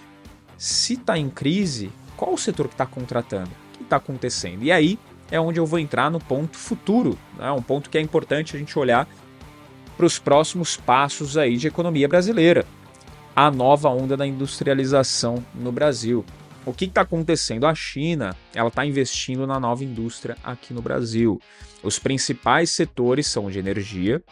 Se 0.56 0.94
está 0.94 1.18
em 1.18 1.28
crise, 1.28 1.90
qual 2.16 2.32
o 2.32 2.38
setor 2.38 2.68
que 2.68 2.74
está 2.74 2.86
contratando? 2.86 3.50
O 3.50 3.78
que 3.78 3.82
está 3.82 3.96
acontecendo? 3.96 4.62
E 4.62 4.70
aí 4.72 4.98
é 5.32 5.40
onde 5.40 5.58
eu 5.58 5.64
vou 5.64 5.78
entrar 5.78 6.10
no 6.10 6.20
ponto 6.20 6.58
futuro, 6.58 7.18
né? 7.38 7.50
um 7.50 7.62
ponto 7.62 7.88
que 7.88 7.96
é 7.96 8.00
importante 8.02 8.54
a 8.54 8.58
gente 8.58 8.78
olhar 8.78 9.08
para 9.96 10.04
os 10.04 10.18
próximos 10.18 10.76
passos 10.76 11.38
aí 11.38 11.56
de 11.56 11.66
economia 11.66 12.06
brasileira. 12.06 12.66
A 13.34 13.50
nova 13.50 13.88
onda 13.88 14.14
da 14.14 14.26
industrialização 14.26 15.42
no 15.54 15.72
Brasil. 15.72 16.22
O 16.66 16.72
que 16.74 16.84
está 16.84 17.00
acontecendo? 17.00 17.66
A 17.66 17.74
China 17.74 18.36
ela 18.54 18.68
está 18.68 18.84
investindo 18.84 19.46
na 19.46 19.58
nova 19.58 19.82
indústria 19.82 20.36
aqui 20.44 20.74
no 20.74 20.82
Brasil. 20.82 21.40
Os 21.82 21.98
principais 21.98 22.68
setores 22.68 23.26
são 23.26 23.50
de 23.50 23.58
energia, 23.58 24.22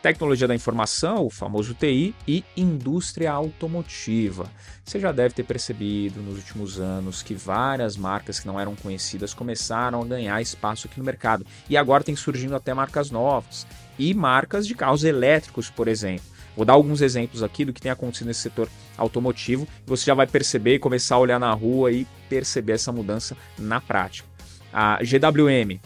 Tecnologia 0.00 0.46
da 0.46 0.54
informação, 0.54 1.26
o 1.26 1.30
famoso 1.30 1.74
TI, 1.74 2.14
e 2.26 2.44
indústria 2.56 3.32
automotiva. 3.32 4.48
Você 4.84 5.00
já 5.00 5.10
deve 5.10 5.34
ter 5.34 5.42
percebido 5.42 6.22
nos 6.22 6.36
últimos 6.36 6.78
anos 6.78 7.20
que 7.20 7.34
várias 7.34 7.96
marcas 7.96 8.38
que 8.38 8.46
não 8.46 8.60
eram 8.60 8.76
conhecidas 8.76 9.34
começaram 9.34 10.00
a 10.00 10.04
ganhar 10.04 10.40
espaço 10.40 10.86
aqui 10.86 11.00
no 11.00 11.04
mercado. 11.04 11.44
E 11.68 11.76
agora 11.76 12.04
tem 12.04 12.14
surgindo 12.14 12.54
até 12.54 12.72
marcas 12.72 13.10
novas. 13.10 13.66
E 13.98 14.14
marcas 14.14 14.68
de 14.68 14.74
carros 14.76 15.02
elétricos, 15.02 15.68
por 15.68 15.88
exemplo. 15.88 16.24
Vou 16.56 16.64
dar 16.64 16.74
alguns 16.74 17.00
exemplos 17.00 17.42
aqui 17.42 17.64
do 17.64 17.72
que 17.72 17.80
tem 17.80 17.90
acontecido 17.90 18.28
nesse 18.28 18.42
setor 18.42 18.68
automotivo. 18.96 19.66
Você 19.84 20.04
já 20.06 20.14
vai 20.14 20.28
perceber 20.28 20.74
e 20.74 20.78
começar 20.78 21.16
a 21.16 21.18
olhar 21.18 21.40
na 21.40 21.52
rua 21.52 21.90
e 21.90 22.06
perceber 22.28 22.74
essa 22.74 22.92
mudança 22.92 23.36
na 23.58 23.80
prática. 23.80 24.28
A 24.72 25.00
GWM 25.02 25.80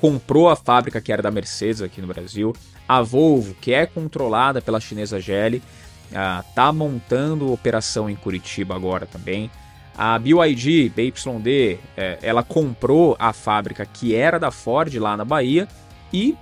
comprou 0.00 0.48
a 0.48 0.56
fábrica 0.56 0.98
que 0.98 1.12
era 1.12 1.22
da 1.22 1.30
Mercedes 1.30 1.82
aqui 1.82 2.00
no 2.00 2.06
Brasil. 2.06 2.54
A 2.90 3.02
Volvo, 3.02 3.54
que 3.54 3.72
é 3.72 3.86
controlada 3.86 4.60
pela 4.60 4.80
chinesa 4.80 5.20
Geely, 5.20 5.62
está 6.48 6.72
montando 6.72 7.52
operação 7.52 8.10
em 8.10 8.16
Curitiba 8.16 8.74
agora 8.74 9.06
também. 9.06 9.48
A 9.96 10.18
BYD, 10.18 10.88
BYD, 10.88 11.78
é, 11.96 12.18
ela 12.20 12.42
comprou 12.42 13.14
a 13.16 13.32
fábrica 13.32 13.86
que 13.86 14.12
era 14.12 14.40
da 14.40 14.50
Ford 14.50 14.92
lá 14.96 15.16
na 15.16 15.24
Bahia 15.24 15.68
e 16.12 16.36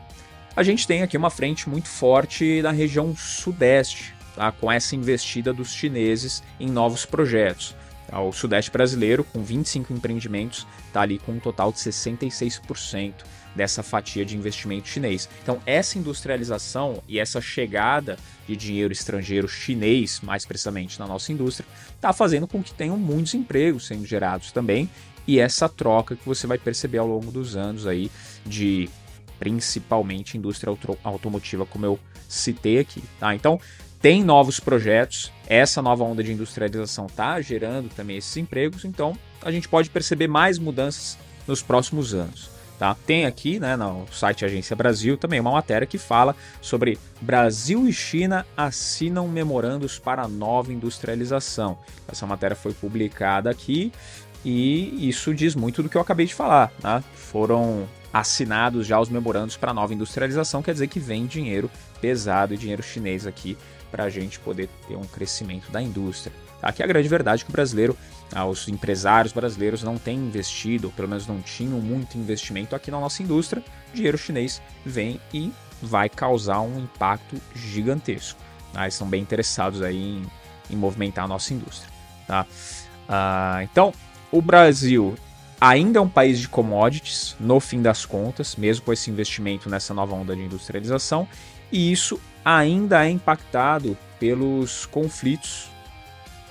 a 0.57 0.63
gente 0.63 0.87
tem 0.87 1.03
aqui 1.03 1.19
uma 1.19 1.29
frente 1.29 1.69
muito 1.69 1.89
forte 1.89 2.63
na 2.63 2.71
região 2.71 3.15
sudeste, 3.15 4.15
tá? 4.35 4.51
com 4.51 4.73
essa 4.73 4.97
investida 4.97 5.53
dos 5.53 5.71
chineses 5.75 6.43
em 6.59 6.71
novos 6.71 7.05
projetos. 7.05 7.77
Tá? 8.07 8.23
O 8.23 8.33
sudeste 8.33 8.71
brasileiro, 8.71 9.23
com 9.23 9.43
25 9.43 9.93
empreendimentos, 9.93 10.67
está 10.87 11.03
ali 11.03 11.19
com 11.19 11.33
um 11.33 11.41
total 11.41 11.71
de 11.71 11.79
66% 11.79 13.13
dessa 13.55 13.83
fatia 13.83 14.25
de 14.25 14.37
investimento 14.37 14.89
chinês. 14.89 15.29
Então, 15.43 15.61
essa 15.67 15.99
industrialização 15.99 17.03
e 17.09 17.19
essa 17.19 17.41
chegada 17.41 18.17
de 18.47 18.57
dinheiro 18.57 18.93
estrangeiro 18.93 19.49
chinês, 19.49 20.21
mais 20.23 20.45
precisamente 20.47 20.99
na 20.99 21.07
nossa 21.07 21.33
indústria, 21.33 21.69
está 21.95 22.13
fazendo 22.13 22.47
com 22.47 22.63
que 22.63 22.73
tenham 22.73 22.97
muitos 22.97 23.35
empregos 23.35 23.87
sendo 23.87 24.07
gerados 24.07 24.53
também. 24.53 24.89
E 25.27 25.39
essa 25.39 25.69
troca 25.69 26.17
que 26.17 26.27
você 26.27 26.47
vai 26.47 26.57
perceber 26.57 26.99
ao 26.99 27.07
longo 27.07 27.31
dos 27.31 27.57
anos 27.57 27.87
aí 27.87 28.11
de 28.47 28.89
principalmente 29.39 30.37
indústria 30.37 30.71
auto 30.71 30.99
automotiva, 31.05 31.67
como 31.67 31.85
eu 31.85 31.99
citei 32.29 32.79
aqui. 32.79 33.03
Tá? 33.21 33.35
Então, 33.35 33.61
tem 34.01 34.23
novos 34.23 34.61
projetos, 34.61 35.33
essa 35.47 35.83
nova 35.83 36.05
onda 36.05 36.23
de 36.23 36.33
industrialização 36.33 37.07
está 37.07 37.41
gerando 37.41 37.89
também 37.89 38.17
esses 38.17 38.37
empregos, 38.37 38.85
então 38.85 39.19
a 39.43 39.51
gente 39.51 39.69
pode 39.69 39.91
perceber 39.91 40.29
mais 40.29 40.59
mudanças 40.59 41.19
nos 41.47 41.63
próximos 41.63 42.15
anos. 42.15 42.58
Tá? 42.79 42.97
Tem 43.07 43.27
aqui 43.27 43.59
né, 43.59 43.77
no 43.77 44.07
site 44.13 44.45
Agência 44.45 44.77
Brasil 44.77 45.17
também 45.17 45.41
uma 45.41 45.51
matéria 45.51 45.85
que 45.85 45.99
fala 45.99 46.37
sobre 46.61 46.97
Brasil 47.21 47.89
e 47.89 47.93
China 47.93 48.47
assinam 48.57 49.27
memorandos 49.27 49.99
para 49.99 50.29
nova 50.29 50.73
industrialização. 50.73 51.77
Essa 52.07 52.25
matéria 52.25 52.55
foi 52.55 52.73
publicada 52.73 53.51
aqui 53.51 53.93
e 54.45 55.09
isso 55.09 55.35
diz 55.35 55.57
muito 55.57 55.83
do 55.83 55.89
que 55.89 55.97
eu 55.97 56.01
acabei 56.01 56.27
de 56.27 56.35
falar. 56.35 56.73
Né? 56.81 57.03
Foram 57.15 57.89
assinados 58.13 58.87
já 58.87 59.01
os 59.01 59.09
memorandos 59.09 59.57
para 59.57 59.75
nova 59.75 59.93
industrialização, 59.93 60.63
quer 60.63 60.73
dizer 60.73 60.87
que 60.87 61.01
vem 61.01 61.27
dinheiro 61.27 61.69
pesado 62.01 62.55
e 62.55 62.57
dinheiro 62.57 62.83
chinês 62.83 63.27
aqui 63.27 63.59
para 63.91 64.05
a 64.05 64.11
gente 64.11 64.39
poder 64.39 64.69
ter 64.87 64.97
um 64.97 65.05
crescimento 65.05 65.71
da 65.73 65.83
indústria. 65.83 66.33
Aqui 66.63 66.83
é 66.83 66.85
a 66.85 66.89
grande 66.89 67.09
verdade 67.09 67.45
que 67.45 67.51
o 67.51 67.53
brasileiro, 67.53 67.97
ah, 68.33 68.45
os 68.45 68.69
empresários 68.69 69.33
brasileiros 69.33 69.83
não 69.83 69.97
têm 69.97 70.19
investido, 70.19 70.91
pelo 70.91 71.09
menos 71.09 71.27
não 71.27 71.41
tinham 71.41 71.81
muito 71.81 72.19
investimento 72.19 72.75
aqui 72.75 72.91
na 72.91 73.01
nossa 73.01 73.23
indústria. 73.23 73.63
O 73.93 73.97
dinheiro 73.97 74.19
chinês 74.19 74.61
vem 74.85 75.21
e 75.33 75.53
vai 75.81 76.09
causar 76.09 76.61
um 76.61 76.81
impacto 76.81 77.41
gigantesco. 77.55 78.41
Ah, 78.75 78.85
eles 78.85 78.95
são 78.95 79.09
bem 79.09 79.23
interessados 79.23 79.83
aí 79.83 79.97
em, 79.97 80.27
em 80.71 80.77
movimentar 80.77 81.25
a 81.25 81.29
nossa 81.29 81.55
indústria. 81.55 81.91
Tá? 82.27 82.47
Ah, 83.09 83.61
então, 83.63 83.93
o 84.31 84.43
Brasil 84.43 85.15
ainda 85.61 85.99
é 85.99 86.03
um 86.03 86.09
país 86.09 86.39
de 86.39 86.49
commodities, 86.49 87.37
no 87.41 87.59
fim 87.61 87.81
das 87.81 88.05
contas, 88.05 88.57
mesmo 88.57 88.85
com 88.85 88.93
esse 88.93 89.11
investimento 89.11 89.71
nessa 89.71 89.95
nova 89.95 90.15
onda 90.15 90.35
de 90.35 90.43
industrialização, 90.43 91.27
e 91.71 91.91
isso 91.91 92.21
ainda 92.45 93.05
é 93.05 93.11
impactado 93.11 93.97
pelos 94.19 94.87
conflitos 94.87 95.71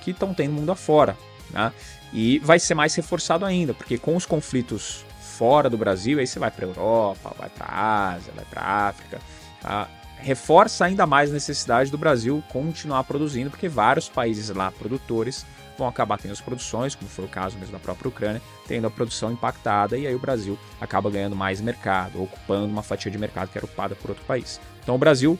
que 0.08 0.12
estão 0.12 0.34
tendo 0.34 0.54
mundo 0.54 0.72
afora. 0.72 1.18
Né? 1.52 1.72
E 2.14 2.40
vai 2.40 2.60
ser 2.60 2.76
mais 2.76 2.96
reforçado 2.96 3.46
ainda, 3.46 3.74
porque 3.74 3.98
com 3.98 4.16
os 4.16 4.26
conflitos 4.26 5.06
fora 5.20 5.70
do 5.70 5.78
Brasil, 5.78 6.20
aí 6.20 6.26
você 6.26 6.40
vai 6.40 6.50
para 6.50 6.66
a 6.66 6.70
Europa, 6.70 7.36
vai 7.38 7.50
para 7.50 7.66
a 7.66 8.14
Ásia, 8.14 8.34
vai 8.36 8.46
para 8.46 8.62
a 8.62 8.88
África, 8.88 9.20
tá? 9.62 9.88
reforça 10.18 10.86
ainda 10.86 11.06
mais 11.06 11.30
a 11.30 11.34
necessidade 11.34 11.92
do 11.92 11.98
Brasil 11.98 12.44
continuar 12.50 13.04
produzindo, 13.04 13.50
porque 13.50 13.70
vários 13.70 14.10
países 14.10 14.50
lá 14.50 14.72
produtores 14.72 15.46
vão 15.78 15.88
acabar 15.88 16.18
tendo 16.18 16.32
as 16.32 16.42
produções, 16.42 16.96
como 16.96 17.08
foi 17.08 17.26
o 17.26 17.28
caso 17.28 17.56
mesmo 17.58 17.74
da 17.74 17.80
própria 17.80 18.10
Ucrânia, 18.10 18.42
tendo 18.68 18.88
a 18.88 18.90
produção 18.90 19.32
impactada 19.32 19.96
e 19.96 20.08
aí 20.08 20.16
o 20.16 20.20
Brasil 20.20 20.58
acaba 20.82 21.10
ganhando 21.10 21.36
mais 21.36 21.62
mercado, 21.62 22.24
ocupando 22.24 22.66
uma 22.66 22.82
fatia 22.82 23.12
de 23.12 23.18
mercado 23.18 23.50
que 23.50 23.58
era 23.58 23.66
ocupada 23.66 23.94
por 23.94 24.10
outro 24.10 24.26
país. 24.26 24.60
Então 24.82 24.96
o 24.96 24.98
Brasil 24.98 25.38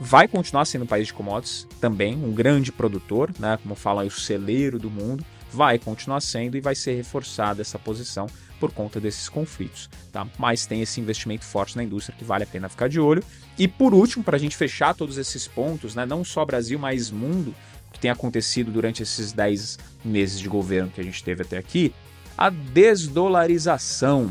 vai 0.00 0.28
continuar 0.28 0.64
sendo 0.64 0.82
um 0.84 0.86
país 0.86 1.08
de 1.08 1.14
commodities 1.14 1.66
também, 1.80 2.14
um 2.14 2.32
grande 2.32 2.70
produtor, 2.70 3.30
né, 3.38 3.58
como 3.62 3.74
falam 3.74 4.02
aí, 4.02 4.08
o 4.08 4.10
celeiro 4.10 4.78
do 4.78 4.90
mundo, 4.90 5.24
vai 5.50 5.78
continuar 5.78 6.20
sendo 6.20 6.56
e 6.56 6.60
vai 6.60 6.74
ser 6.74 6.94
reforçada 6.94 7.62
essa 7.62 7.78
posição 7.78 8.26
por 8.60 8.72
conta 8.72 9.00
desses 9.00 9.28
conflitos, 9.28 9.88
tá? 10.12 10.26
Mas 10.36 10.66
tem 10.66 10.82
esse 10.82 11.00
investimento 11.00 11.44
forte 11.44 11.76
na 11.76 11.84
indústria 11.84 12.16
que 12.18 12.24
vale 12.24 12.44
a 12.44 12.46
pena 12.46 12.68
ficar 12.68 12.88
de 12.88 12.98
olho. 12.98 13.22
E 13.56 13.68
por 13.68 13.94
último, 13.94 14.24
para 14.24 14.36
a 14.36 14.38
gente 14.38 14.56
fechar 14.56 14.94
todos 14.94 15.16
esses 15.16 15.46
pontos, 15.46 15.94
né, 15.94 16.04
não 16.04 16.24
só 16.24 16.44
Brasil, 16.44 16.78
mas 16.78 17.10
mundo, 17.10 17.54
que 17.92 18.00
tem 18.00 18.10
acontecido 18.10 18.70
durante 18.70 19.02
esses 19.02 19.32
10 19.32 19.78
meses 20.04 20.40
de 20.40 20.48
governo 20.48 20.90
que 20.90 21.00
a 21.00 21.04
gente 21.04 21.22
teve 21.22 21.42
até 21.42 21.56
aqui, 21.56 21.94
a 22.36 22.50
desdolarização. 22.50 24.30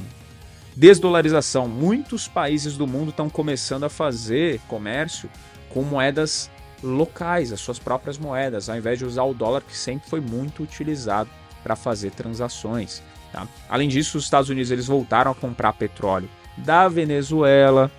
Desdolarização. 0.78 1.68
Muitos 1.68 2.28
países 2.28 2.78
do 2.78 2.86
mundo 2.86 3.10
estão 3.10 3.32
começando 3.32 3.86
a 3.86 3.90
fazer 3.90 4.62
comércio 4.68 5.28
com 5.70 5.82
moedas 5.82 6.52
locais, 6.84 7.52
as 7.52 7.60
suas 7.60 7.80
próprias 7.80 8.20
moedas, 8.20 8.70
ao 8.70 8.78
invés 8.78 9.00
de 9.00 9.04
usar 9.04 9.24
o 9.24 9.34
dólar 9.34 9.64
que 9.64 9.76
sempre 9.76 10.08
foi 10.08 10.22
muito 10.22 10.62
utilizado 10.62 11.32
para 11.64 11.76
fazer 11.76 12.12
transações. 12.12 13.02
Tá? 13.34 13.48
Além 13.68 13.90
disso, 13.90 14.20
os 14.20 14.26
Estados 14.26 14.52
Unidos 14.52 14.70
eles 14.70 14.86
voltaram 14.86 15.32
a 15.32 15.36
comprar 15.36 15.74
petróleo 15.74 16.30
da 16.56 16.88
Venezuela, 16.88 17.90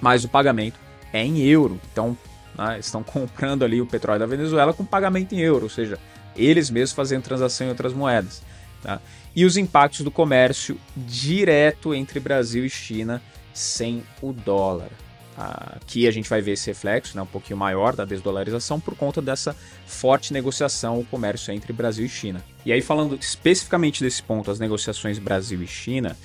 mas 0.00 0.22
o 0.22 0.28
pagamento 0.28 0.78
é 1.12 1.24
em 1.24 1.40
euro. 1.40 1.80
Então, 1.90 2.16
né, 2.56 2.78
estão 2.78 3.02
comprando 3.04 3.64
ali 3.64 3.80
o 3.80 3.86
petróleo 3.86 4.20
da 4.20 4.26
Venezuela 4.26 4.72
com 4.72 4.84
pagamento 4.84 5.34
em 5.34 5.40
euro, 5.40 5.64
ou 5.64 5.70
seja, 5.70 5.98
eles 6.36 6.70
mesmos 6.70 6.92
fazendo 6.92 7.24
transação 7.24 7.66
em 7.66 7.70
outras 7.70 7.92
moedas. 7.92 8.45
Tá? 8.82 9.00
E 9.34 9.44
os 9.44 9.56
impactos 9.56 10.00
do 10.00 10.10
comércio 10.10 10.78
direto 10.96 11.94
entre 11.94 12.20
Brasil 12.20 12.64
e 12.64 12.70
China 12.70 13.22
sem 13.52 14.02
o 14.22 14.32
dólar. 14.32 14.90
Aqui 15.36 16.08
a 16.08 16.10
gente 16.10 16.30
vai 16.30 16.40
ver 16.40 16.52
esse 16.52 16.70
reflexo 16.70 17.14
né, 17.14 17.22
um 17.22 17.26
pouquinho 17.26 17.58
maior 17.58 17.94
da 17.94 18.06
desdolarização 18.06 18.80
por 18.80 18.96
conta 18.96 19.20
dessa 19.20 19.54
forte 19.86 20.32
negociação, 20.32 20.98
o 20.98 21.04
comércio 21.04 21.52
entre 21.52 21.74
Brasil 21.74 22.06
e 22.06 22.08
China. 22.08 22.42
E 22.64 22.72
aí, 22.72 22.80
falando 22.80 23.18
especificamente 23.20 24.02
desse 24.02 24.22
ponto, 24.22 24.50
as 24.50 24.58
negociações 24.58 25.18
Brasil 25.18 25.62
e 25.62 25.66
China, 25.66 26.16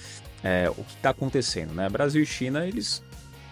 é, 0.41 0.69
o 0.69 0.83
que 0.83 0.95
está 0.95 1.09
acontecendo? 1.09 1.73
Né? 1.73 1.89
Brasil 1.89 2.23
e 2.23 2.25
China 2.25 2.65
eles 2.65 3.03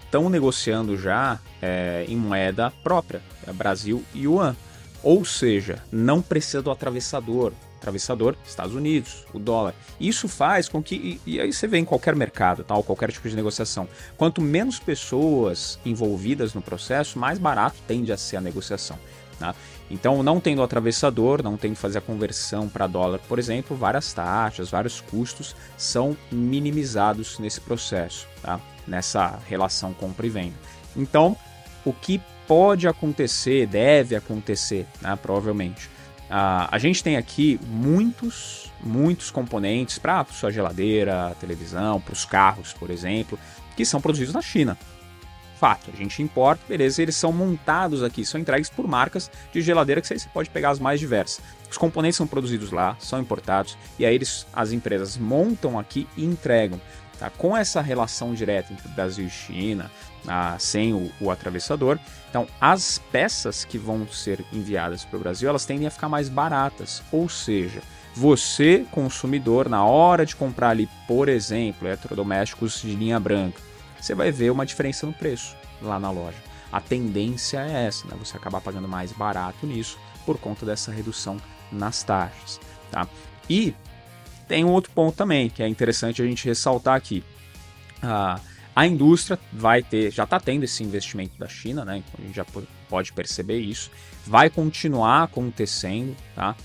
estão 0.06 0.30
negociando 0.30 0.98
já 0.98 1.40
é, 1.62 2.06
em 2.08 2.16
moeda 2.16 2.72
própria, 2.82 3.22
é 3.46 3.52
Brasil 3.52 4.04
e 4.16 4.24
Yuan. 4.24 4.56
Ou 5.04 5.26
seja, 5.26 5.84
não 5.92 6.22
precisa 6.22 6.62
do 6.62 6.72
atravessador, 6.72 7.54
atravessador 7.80 8.36
Estados 8.46 8.76
Unidos, 8.76 9.26
o 9.34 9.40
dólar. 9.40 9.74
Isso 10.00 10.28
faz 10.28 10.70
com 10.70 10.84
que, 10.84 11.20
e, 11.26 11.40
aí 11.40 11.52
você 11.52 11.68
vê 11.68 11.78
em 11.78 11.86
qualquer 11.86 12.16
mercado, 12.16 12.64
tal, 12.64 12.84
qualquer 12.84 13.12
tipo 13.12 13.28
de 13.28 13.36
negociação, 13.36 13.88
quanto 14.18 14.42
menos 14.42 14.78
pessoas 14.78 15.80
envolvidas 15.86 16.54
no 16.54 16.62
processo, 16.62 17.18
mais 17.18 17.40
barato 17.40 17.78
tende 17.88 18.12
a 18.12 18.18
ser 18.18 18.38
a 18.38 18.42
negociação. 18.42 19.00
Tá? 19.40 19.56
Então, 19.90 20.22
não 20.22 20.40
tendo 20.40 20.62
atravessador, 20.62 21.42
não 21.42 21.56
tendo 21.56 21.74
que 21.74 21.80
fazer 21.80 22.00
a 22.00 22.02
conversão 22.02 22.68
para 22.68 22.86
dólar, 22.86 23.20
por 23.28 23.40
exemplo, 23.40 23.76
várias 23.76 24.14
taxas, 24.14 24.70
vários 24.70 25.00
custos 25.02 25.56
são 25.78 26.16
minimizados 26.30 27.40
nesse 27.40 27.62
processo, 27.62 28.28
tá? 28.42 28.60
nessa 28.86 29.40
relação 29.48 29.94
compra 29.94 30.28
e 30.28 30.30
venda. 30.30 30.56
Então, 30.96 31.38
o 31.86 31.94
que 31.94 32.22
pode 32.46 32.88
acontecer, 32.88 33.68
deve 33.68 34.16
acontecer, 34.16 34.86
né, 35.02 35.18
provavelmente, 35.22 35.90
Uh, 36.30 36.70
a 36.70 36.78
gente 36.78 37.04
tem 37.04 37.18
aqui 37.18 37.60
muitos, 37.68 38.72
muitos 38.84 39.32
componentes 39.32 39.98
para 39.98 40.24
sua 40.26 40.52
geladeira, 40.52 41.36
televisão, 41.40 42.00
para 42.00 42.14
os 42.14 42.24
carros, 42.24 42.72
por 42.72 42.92
exemplo, 42.92 43.38
que 43.76 43.84
são 43.84 44.00
produzidos 44.00 44.34
na 44.34 44.42
China. 44.42 44.78
Fato, 45.60 45.92
a 45.92 45.98
gente 45.98 46.22
importa, 46.22 46.62
beleza, 46.70 47.02
eles 47.02 47.16
são 47.16 47.34
montados 47.34 48.04
aqui, 48.04 48.24
são 48.24 48.40
entregues 48.40 48.70
por 48.70 48.88
marcas 48.88 49.30
de 49.52 49.62
geladeira 49.62 50.00
que 50.00 50.08
você 50.08 50.30
pode 50.30 50.50
pegar 50.52 50.70
as 50.70 50.80
mais 50.80 51.00
diversas. 51.00 51.44
Os 51.70 51.78
componentes 51.78 52.16
são 52.16 52.28
produzidos 52.28 52.72
lá, 52.72 52.96
são 53.00 53.20
importados, 53.20 53.78
e 53.98 54.06
aí 54.06 54.16
eles, 54.16 54.48
as 54.54 54.72
empresas 54.72 55.18
montam 55.18 55.78
aqui 55.78 56.08
e 56.16 56.24
entregam. 56.24 56.80
Tá? 57.20 57.30
Com 57.30 57.56
essa 57.56 57.82
relação 57.82 58.34
direta 58.34 58.72
entre 58.72 58.88
Brasil 58.88 59.28
e 59.28 59.30
China, 59.30 59.92
ah, 60.26 60.56
sem 60.58 60.94
o, 60.94 61.12
o, 61.20 61.30
atravessador, 61.30 62.00
então 62.30 62.48
as 62.62 62.98
peças 63.12 63.66
que 63.66 63.78
vão 63.78 64.08
ser 64.08 64.44
enviadas 64.54 65.04
para 65.04 65.18
o 65.18 65.20
Brasil 65.20 65.50
elas 65.50 65.66
tendem 65.66 65.86
a 65.86 65.92
ficar 65.92 66.08
mais 66.08 66.30
baratas. 66.30 67.04
Ou 67.12 67.28
seja, 67.28 67.82
você, 68.16 68.86
consumidor, 68.92 69.68
na 69.68 69.84
hora 69.84 70.26
de 70.26 70.36
comprar 70.36 70.70
ali, 70.70 70.90
por 71.08 71.28
exemplo, 71.28 71.88
eletrodomésticos 71.88 72.82
de 72.82 72.96
linha 72.96 73.20
branca, 73.20 73.62
você 74.00 74.16
vai 74.16 74.32
ver 74.32 74.50
uma 74.50 74.66
diferença 74.66 75.06
no 75.06 75.14
preço 75.14 75.56
lá 75.82 76.00
na 76.00 76.10
loja. 76.10 76.38
A 76.72 76.80
tendência 76.80 77.60
é 77.60 77.88
essa, 77.88 78.08
né? 78.08 78.16
você 78.18 78.38
acabar 78.38 78.62
pagando 78.62 78.88
mais 78.88 79.12
barato 79.12 79.66
nisso 79.66 79.98
por 80.26 80.38
conta 80.38 80.66
dessa 80.66 80.92
redução 80.92 81.38
nas 81.72 82.04
taxas. 82.04 82.60
Tá? 82.92 83.08
E 83.50 83.74
tem 84.50 84.66
um 84.66 84.72
outro 84.72 84.92
ponto 84.92 85.16
também 85.16 85.50
que 85.50 85.64
é 85.64 85.68
interessante 85.68 86.22
a 86.22 86.26
gente 86.26 86.46
ressaltar 86.46 86.96
aqui. 86.96 87.24
Ah, 88.02 88.40
a 88.76 88.88
indústria 88.88 89.40
vai 89.54 89.84
ter, 89.84 90.12
já 90.12 90.24
está 90.24 90.40
tendo 90.40 90.64
esse 90.64 90.84
investimento 90.84 91.38
da 91.38 91.48
China, 91.48 91.86
né? 91.86 91.98
Então 91.98 92.14
a 92.18 92.22
gente 92.26 92.36
já 92.36 92.46
pode 92.90 93.14
perceber 93.14 93.60
isso. 93.60 93.92
Vai 94.26 94.50
continuar 94.50 95.24
acontecendo, 95.24 96.16
tá? 96.36 96.56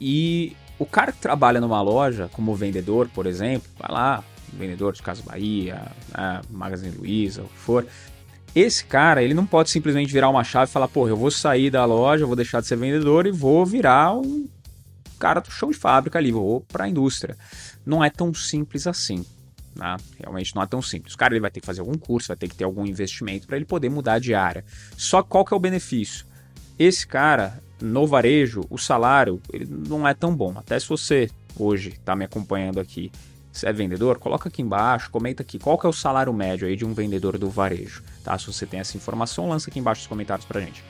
E 0.00 0.56
o 0.78 0.84
cara 0.84 1.12
que 1.12 1.18
trabalha 1.18 1.60
numa 1.60 1.80
loja, 1.80 2.28
como 2.32 2.54
vendedor, 2.54 3.08
por 3.14 3.26
exemplo, 3.26 3.70
vai 3.78 3.90
lá, 3.90 4.24
vendedor 4.52 4.92
de 4.92 5.02
Casa 5.02 5.22
Bahia, 5.22 5.82
né, 6.16 6.40
Magazine 6.50 6.96
Luiza, 6.96 7.42
o 7.42 7.48
que 7.48 7.58
for. 7.58 7.86
Esse 8.54 8.84
cara, 8.84 9.22
ele 9.22 9.32
não 9.32 9.46
pode 9.46 9.70
simplesmente 9.70 10.12
virar 10.12 10.28
uma 10.28 10.44
chave 10.44 10.68
e 10.68 10.72
falar, 10.72 10.88
pô, 10.88 11.08
eu 11.08 11.16
vou 11.16 11.30
sair 11.30 11.70
da 11.70 11.84
loja, 11.84 12.26
vou 12.26 12.36
deixar 12.36 12.60
de 12.60 12.66
ser 12.66 12.76
vendedor 12.76 13.26
e 13.26 13.30
vou 13.30 13.64
virar 13.64 14.14
um 14.14 14.46
cara 15.22 15.40
do 15.40 15.52
chão 15.52 15.70
de 15.70 15.76
fábrica 15.76 16.18
ali, 16.18 16.32
vou 16.32 16.62
para 16.62 16.82
a 16.82 16.88
indústria. 16.88 17.36
Não 17.86 18.02
é 18.02 18.10
tão 18.10 18.34
simples 18.34 18.88
assim. 18.88 19.24
Né? 19.76 19.96
Realmente 20.18 20.52
não 20.52 20.62
é 20.62 20.66
tão 20.66 20.82
simples. 20.82 21.14
O 21.14 21.16
cara 21.16 21.32
ele 21.32 21.40
vai 21.40 21.50
ter 21.50 21.60
que 21.60 21.66
fazer 21.66 21.80
algum 21.80 21.96
curso, 21.96 22.26
vai 22.26 22.36
ter 22.36 22.48
que 22.48 22.56
ter 22.56 22.64
algum 22.64 22.84
investimento 22.84 23.46
para 23.46 23.54
ele 23.54 23.64
poder 23.64 23.88
mudar 23.88 24.18
de 24.18 24.34
área. 24.34 24.64
Só 24.96 25.22
qual 25.22 25.44
que 25.44 25.54
é 25.54 25.56
o 25.56 25.60
benefício? 25.60 26.26
Esse 26.76 27.06
cara, 27.06 27.62
no 27.80 28.04
varejo, 28.04 28.62
o 28.68 28.76
salário 28.76 29.40
ele 29.52 29.64
não 29.64 30.08
é 30.08 30.12
tão 30.12 30.34
bom. 30.34 30.58
Até 30.58 30.80
se 30.80 30.88
você 30.88 31.30
hoje 31.56 31.90
está 31.90 32.16
me 32.16 32.24
acompanhando 32.24 32.80
aqui, 32.80 33.12
se 33.52 33.64
é 33.64 33.72
vendedor, 33.72 34.18
coloca 34.18 34.48
aqui 34.48 34.60
embaixo, 34.60 35.08
comenta 35.08 35.44
aqui 35.44 35.56
qual 35.56 35.78
que 35.78 35.86
é 35.86 35.88
o 35.88 35.92
salário 35.92 36.32
médio 36.32 36.66
aí 36.66 36.74
de 36.74 36.84
um 36.84 36.92
vendedor 36.92 37.38
do 37.38 37.48
varejo. 37.48 38.02
Tá? 38.24 38.36
Se 38.36 38.46
você 38.46 38.66
tem 38.66 38.80
essa 38.80 38.96
informação, 38.96 39.48
lança 39.48 39.70
aqui 39.70 39.78
embaixo 39.78 40.00
nos 40.00 40.08
comentários 40.08 40.44
pra 40.44 40.60
gente 40.60 40.82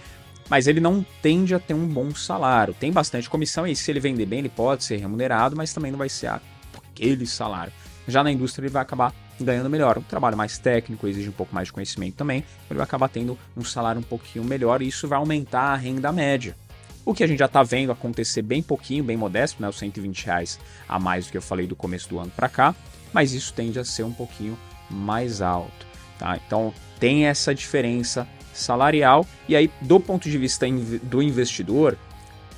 mas 0.53 0.67
ele 0.67 0.81
não 0.81 1.03
tende 1.23 1.55
a 1.55 1.59
ter 1.59 1.73
um 1.73 1.87
bom 1.87 2.15
salário. 2.15 2.75
Tem 2.75 2.93
bastante 2.93 3.31
comissão 3.31 3.67
e 3.67 3.75
se 3.75 3.91
ele 3.91 3.99
vender 3.99 4.27
bem, 4.27 4.41
ele 4.41 4.51
pode 4.51 4.85
ser 4.85 4.99
remunerado, 4.99 5.57
mas 5.57 5.73
também 5.73 5.91
não 5.91 5.99
vai 5.99 6.11
ser 6.11 6.27
aquele 6.27 7.27
salário. 7.27 7.73
Já 8.07 8.23
na 8.23 8.31
indústria 8.31 8.67
ele 8.67 8.71
vai 8.71 8.83
acabar 8.83 9.15
ganhando 9.41 9.71
melhor. 9.71 9.97
Um 9.97 10.03
trabalho 10.03 10.37
mais 10.37 10.59
técnico 10.59 11.09
exige 11.09 11.31
um 11.31 11.33
pouco 11.33 11.55
mais 11.55 11.69
de 11.69 11.73
conhecimento 11.73 12.17
também, 12.17 12.45
ele 12.69 12.77
vai 12.77 12.85
acabar 12.85 13.09
tendo 13.09 13.39
um 13.57 13.65
salário 13.65 13.99
um 13.99 14.05
pouquinho 14.05 14.45
melhor 14.45 14.83
e 14.83 14.89
isso 14.89 15.09
vai 15.09 15.19
aumentar 15.19 15.73
a 15.73 15.75
renda 15.75 16.13
média. 16.13 16.55
O 17.03 17.15
que 17.15 17.25
a 17.25 17.27
gente 17.27 17.39
já 17.39 17.47
está 17.47 17.63
vendo 17.63 17.91
acontecer 17.91 18.43
bem 18.43 18.63
pouquinho, 18.63 19.03
bem 19.03 19.17
modesto, 19.17 19.63
né? 19.63 19.71
Os 19.71 19.79
120 19.79 20.27
reais 20.27 20.61
a 20.87 20.99
mais 20.99 21.25
do 21.25 21.33
que 21.33 21.39
eu 21.39 21.43
falei 21.43 21.67
do 21.67 21.75
começo 21.75 22.11
do 22.11 22.19
ano 22.19 22.31
para 22.37 22.51
cá, 22.51 22.75
mas 23.11 23.33
isso 23.33 23.55
tende 23.55 23.79
a 23.79 23.87
ser 23.87 24.03
um 24.03 24.13
pouquinho 24.13 24.59
mais 24.91 25.41
alto. 25.41 25.87
Tá? 26.19 26.39
Então 26.47 26.75
tem 27.01 27.25
essa 27.25 27.55
diferença 27.55 28.29
salarial. 28.53 29.27
E 29.49 29.57
aí, 29.57 29.71
do 29.81 29.99
ponto 29.99 30.29
de 30.29 30.39
vista 30.39 30.67
do 31.03 31.23
investidor, 31.23 31.97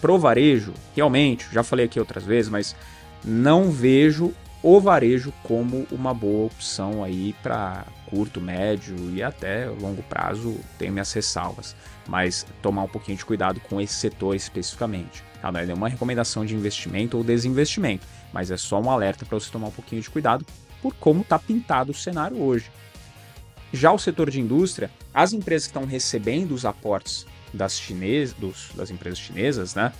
pro 0.00 0.18
varejo, 0.18 0.74
realmente, 0.94 1.46
já 1.52 1.62
falei 1.62 1.87
aqui 1.87 1.98
outras 1.98 2.24
vezes, 2.24 2.50
mas 2.50 2.76
não 3.24 3.70
vejo 3.70 4.35
o 4.62 4.80
varejo 4.80 5.33
como 5.42 5.87
uma 5.90 6.14
boa 6.14 6.46
opção 6.46 7.04
aí 7.04 7.35
para 7.42 7.85
curto, 8.07 8.40
médio 8.40 8.96
e 9.12 9.22
até 9.22 9.66
longo 9.66 10.02
prazo, 10.04 10.59
tenho 10.78 10.92
minhas 10.92 11.12
ressalvas, 11.12 11.76
mas 12.09 12.46
tomar 12.62 12.85
um 12.85 12.88
pouquinho 12.88 13.18
de 13.18 13.24
cuidado 13.24 13.61
com 13.61 13.80
esse 13.80 13.94
setor 13.94 14.35
especificamente. 14.35 15.22
Tá? 15.42 15.52
Não 15.52 15.61
é 15.61 15.66
nenhuma 15.66 15.88
recomendação 15.88 16.46
de 16.46 16.54
investimento 16.54 17.18
ou 17.18 17.24
desinvestimento, 17.24 18.07
mas 18.33 18.50
é 18.50 18.57
só 18.57 18.80
um 18.80 18.90
alerta 18.90 19.26
para 19.26 19.38
você 19.38 19.50
tomar 19.50 19.66
um 19.66 19.72
pouquinho 19.72 20.00
de 20.00 20.09
cuidado 20.09 20.46
por 20.80 20.94
como 20.94 21.20
está 21.20 21.38
pintado 21.38 21.92
o 21.92 21.94
cenário 21.94 22.40
hoje. 22.40 22.70
Já 23.74 23.92
o 23.92 23.98
setor 23.98 24.30
de 24.30 24.40
indústria, 24.40 24.88
as 25.12 25.32
empresas 25.32 25.66
que 25.66 25.76
estão 25.76 25.84
recebendo 25.84 26.52
os 26.52 26.64
aportes 26.64 27.26
das, 27.52 27.76
chines, 27.76 28.32
dos, 28.32 28.70
das 28.76 28.88
empresas 28.88 29.18
chinesas, 29.18 29.74
né, 29.74 29.92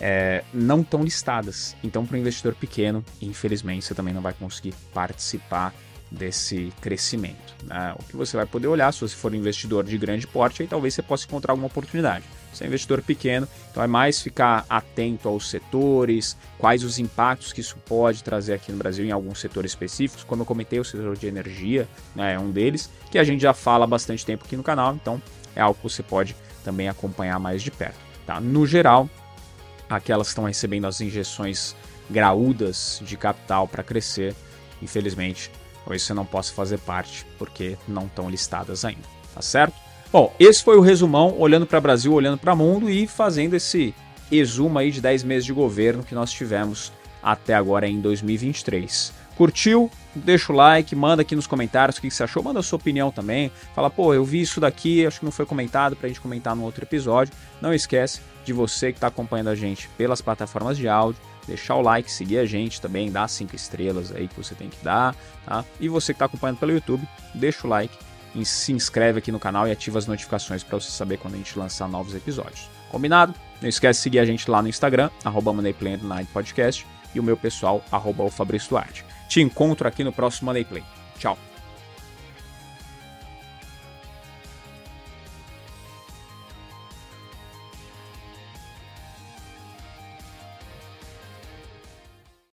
é, 0.00 0.44
não 0.54 0.82
estão 0.82 1.02
listadas. 1.02 1.74
Então, 1.82 2.06
para 2.06 2.14
o 2.14 2.18
investidor 2.18 2.54
pequeno, 2.54 3.04
infelizmente, 3.20 3.84
você 3.84 3.92
também 3.92 4.14
não 4.14 4.22
vai 4.22 4.32
conseguir 4.32 4.72
participar 4.94 5.74
desse 6.08 6.72
crescimento. 6.80 7.56
Né? 7.64 7.92
O 7.98 8.04
que 8.04 8.16
você 8.16 8.36
vai 8.36 8.46
poder 8.46 8.68
olhar, 8.68 8.92
se 8.92 9.00
você 9.00 9.16
for 9.16 9.32
um 9.32 9.36
investidor 9.36 9.84
de 9.84 9.98
grande 9.98 10.24
porte, 10.24 10.62
aí 10.62 10.68
talvez 10.68 10.94
você 10.94 11.02
possa 11.02 11.26
encontrar 11.26 11.52
alguma 11.52 11.66
oportunidade. 11.66 12.24
Se 12.58 12.64
é 12.64 12.66
um 12.66 12.68
investidor 12.68 13.00
pequeno, 13.02 13.46
então 13.70 13.82
é 13.82 13.86
mais 13.86 14.20
ficar 14.20 14.66
atento 14.68 15.28
aos 15.28 15.48
setores, 15.48 16.36
quais 16.58 16.82
os 16.82 16.98
impactos 16.98 17.52
que 17.52 17.60
isso 17.60 17.76
pode 17.86 18.24
trazer 18.24 18.54
aqui 18.54 18.72
no 18.72 18.78
Brasil 18.78 19.04
em 19.04 19.12
alguns 19.12 19.38
setores 19.38 19.70
específicos. 19.70 20.24
Como 20.24 20.42
eu 20.42 20.46
comentei, 20.46 20.80
o 20.80 20.84
setor 20.84 21.16
de 21.16 21.26
energia 21.26 21.88
né, 22.14 22.34
é 22.34 22.38
um 22.38 22.50
deles, 22.50 22.90
que 23.10 23.18
a 23.18 23.24
gente 23.24 23.40
já 23.40 23.54
fala 23.54 23.84
há 23.84 23.86
bastante 23.86 24.26
tempo 24.26 24.44
aqui 24.44 24.56
no 24.56 24.62
canal, 24.62 24.94
então 24.94 25.22
é 25.54 25.60
algo 25.60 25.76
que 25.76 25.82
você 25.82 26.02
pode 26.02 26.34
também 26.64 26.88
acompanhar 26.88 27.38
mais 27.38 27.62
de 27.62 27.70
perto. 27.70 27.98
Tá? 28.26 28.40
No 28.40 28.66
geral, 28.66 29.08
aquelas 29.88 30.26
que 30.26 30.32
estão 30.32 30.44
recebendo 30.44 30.86
as 30.86 31.00
injeções 31.00 31.76
graúdas 32.10 33.00
de 33.04 33.16
capital 33.16 33.68
para 33.68 33.82
crescer, 33.82 34.34
infelizmente, 34.82 35.50
Talvez 35.88 36.02
você 36.02 36.12
não 36.12 36.26
possa 36.26 36.52
fazer 36.52 36.78
parte 36.80 37.24
porque 37.38 37.78
não 37.88 38.04
estão 38.04 38.28
listadas 38.28 38.84
ainda, 38.84 39.00
tá 39.34 39.40
certo? 39.40 39.74
Bom, 40.10 40.32
esse 40.40 40.64
foi 40.64 40.78
o 40.78 40.80
resumão, 40.80 41.34
olhando 41.38 41.66
para 41.66 41.78
o 41.78 41.82
Brasil, 41.82 42.14
olhando 42.14 42.38
para 42.38 42.54
o 42.54 42.56
mundo 42.56 42.88
e 42.88 43.06
fazendo 43.06 43.54
esse 43.54 43.94
resumo 44.30 44.78
aí 44.78 44.90
de 44.90 45.02
10 45.02 45.22
meses 45.22 45.44
de 45.44 45.52
governo 45.52 46.02
que 46.02 46.14
nós 46.14 46.32
tivemos 46.32 46.90
até 47.22 47.52
agora 47.52 47.86
em 47.86 48.00
2023. 48.00 49.12
Curtiu? 49.36 49.90
Deixa 50.14 50.50
o 50.50 50.56
like, 50.56 50.96
manda 50.96 51.20
aqui 51.20 51.36
nos 51.36 51.46
comentários 51.46 51.98
o 51.98 52.00
que 52.00 52.10
você 52.10 52.22
achou, 52.22 52.42
manda 52.42 52.58
a 52.58 52.62
sua 52.62 52.78
opinião 52.78 53.10
também. 53.10 53.52
Fala, 53.74 53.90
pô, 53.90 54.14
eu 54.14 54.24
vi 54.24 54.40
isso 54.40 54.60
daqui, 54.60 55.06
acho 55.06 55.18
que 55.18 55.26
não 55.26 55.32
foi 55.32 55.44
comentado 55.44 55.94
pra 55.94 56.08
gente 56.08 56.22
comentar 56.22 56.56
no 56.56 56.64
outro 56.64 56.84
episódio. 56.84 57.34
Não 57.60 57.74
esquece 57.74 58.22
de 58.46 58.52
você 58.54 58.92
que 58.92 58.96
está 58.96 59.08
acompanhando 59.08 59.48
a 59.48 59.54
gente 59.54 59.90
pelas 59.98 60.22
plataformas 60.22 60.78
de 60.78 60.88
áudio, 60.88 61.20
deixar 61.46 61.74
o 61.76 61.82
like, 61.82 62.10
seguir 62.10 62.38
a 62.38 62.46
gente 62.46 62.80
também, 62.80 63.12
dar 63.12 63.28
cinco 63.28 63.54
estrelas 63.54 64.10
aí 64.10 64.26
que 64.26 64.36
você 64.36 64.54
tem 64.54 64.70
que 64.70 64.82
dar, 64.82 65.14
tá? 65.44 65.62
E 65.78 65.86
você 65.86 66.14
que 66.14 66.16
está 66.16 66.24
acompanhando 66.24 66.58
pelo 66.58 66.72
YouTube, 66.72 67.06
deixa 67.34 67.66
o 67.66 67.70
like, 67.70 67.94
se 68.44 68.72
inscreve 68.72 69.18
aqui 69.18 69.32
no 69.32 69.38
canal 69.38 69.66
e 69.66 69.70
ativa 69.70 69.98
as 69.98 70.06
notificações 70.06 70.62
para 70.62 70.78
você 70.78 70.90
saber 70.90 71.18
quando 71.18 71.34
a 71.34 71.36
gente 71.38 71.58
lançar 71.58 71.88
novos 71.88 72.14
episódios. 72.14 72.68
Combinado? 72.90 73.34
Não 73.60 73.68
esquece 73.68 73.98
de 73.98 74.02
seguir 74.02 74.18
a 74.20 74.24
gente 74.24 74.50
lá 74.50 74.62
no 74.62 74.68
Instagram, 74.68 75.10
arroba 75.24 75.52
Podcast, 76.32 76.86
e 77.14 77.20
o 77.20 77.22
meu 77.22 77.36
pessoal, 77.36 77.84
arroba 77.90 78.22
o 78.22 78.30
Fabrício 78.30 78.70
Duarte. 78.70 79.04
Te 79.28 79.40
encontro 79.40 79.86
aqui 79.88 80.04
no 80.04 80.12
próximo 80.12 80.46
Money 80.46 80.64
Play. 80.64 80.84
Tchau! 81.18 81.47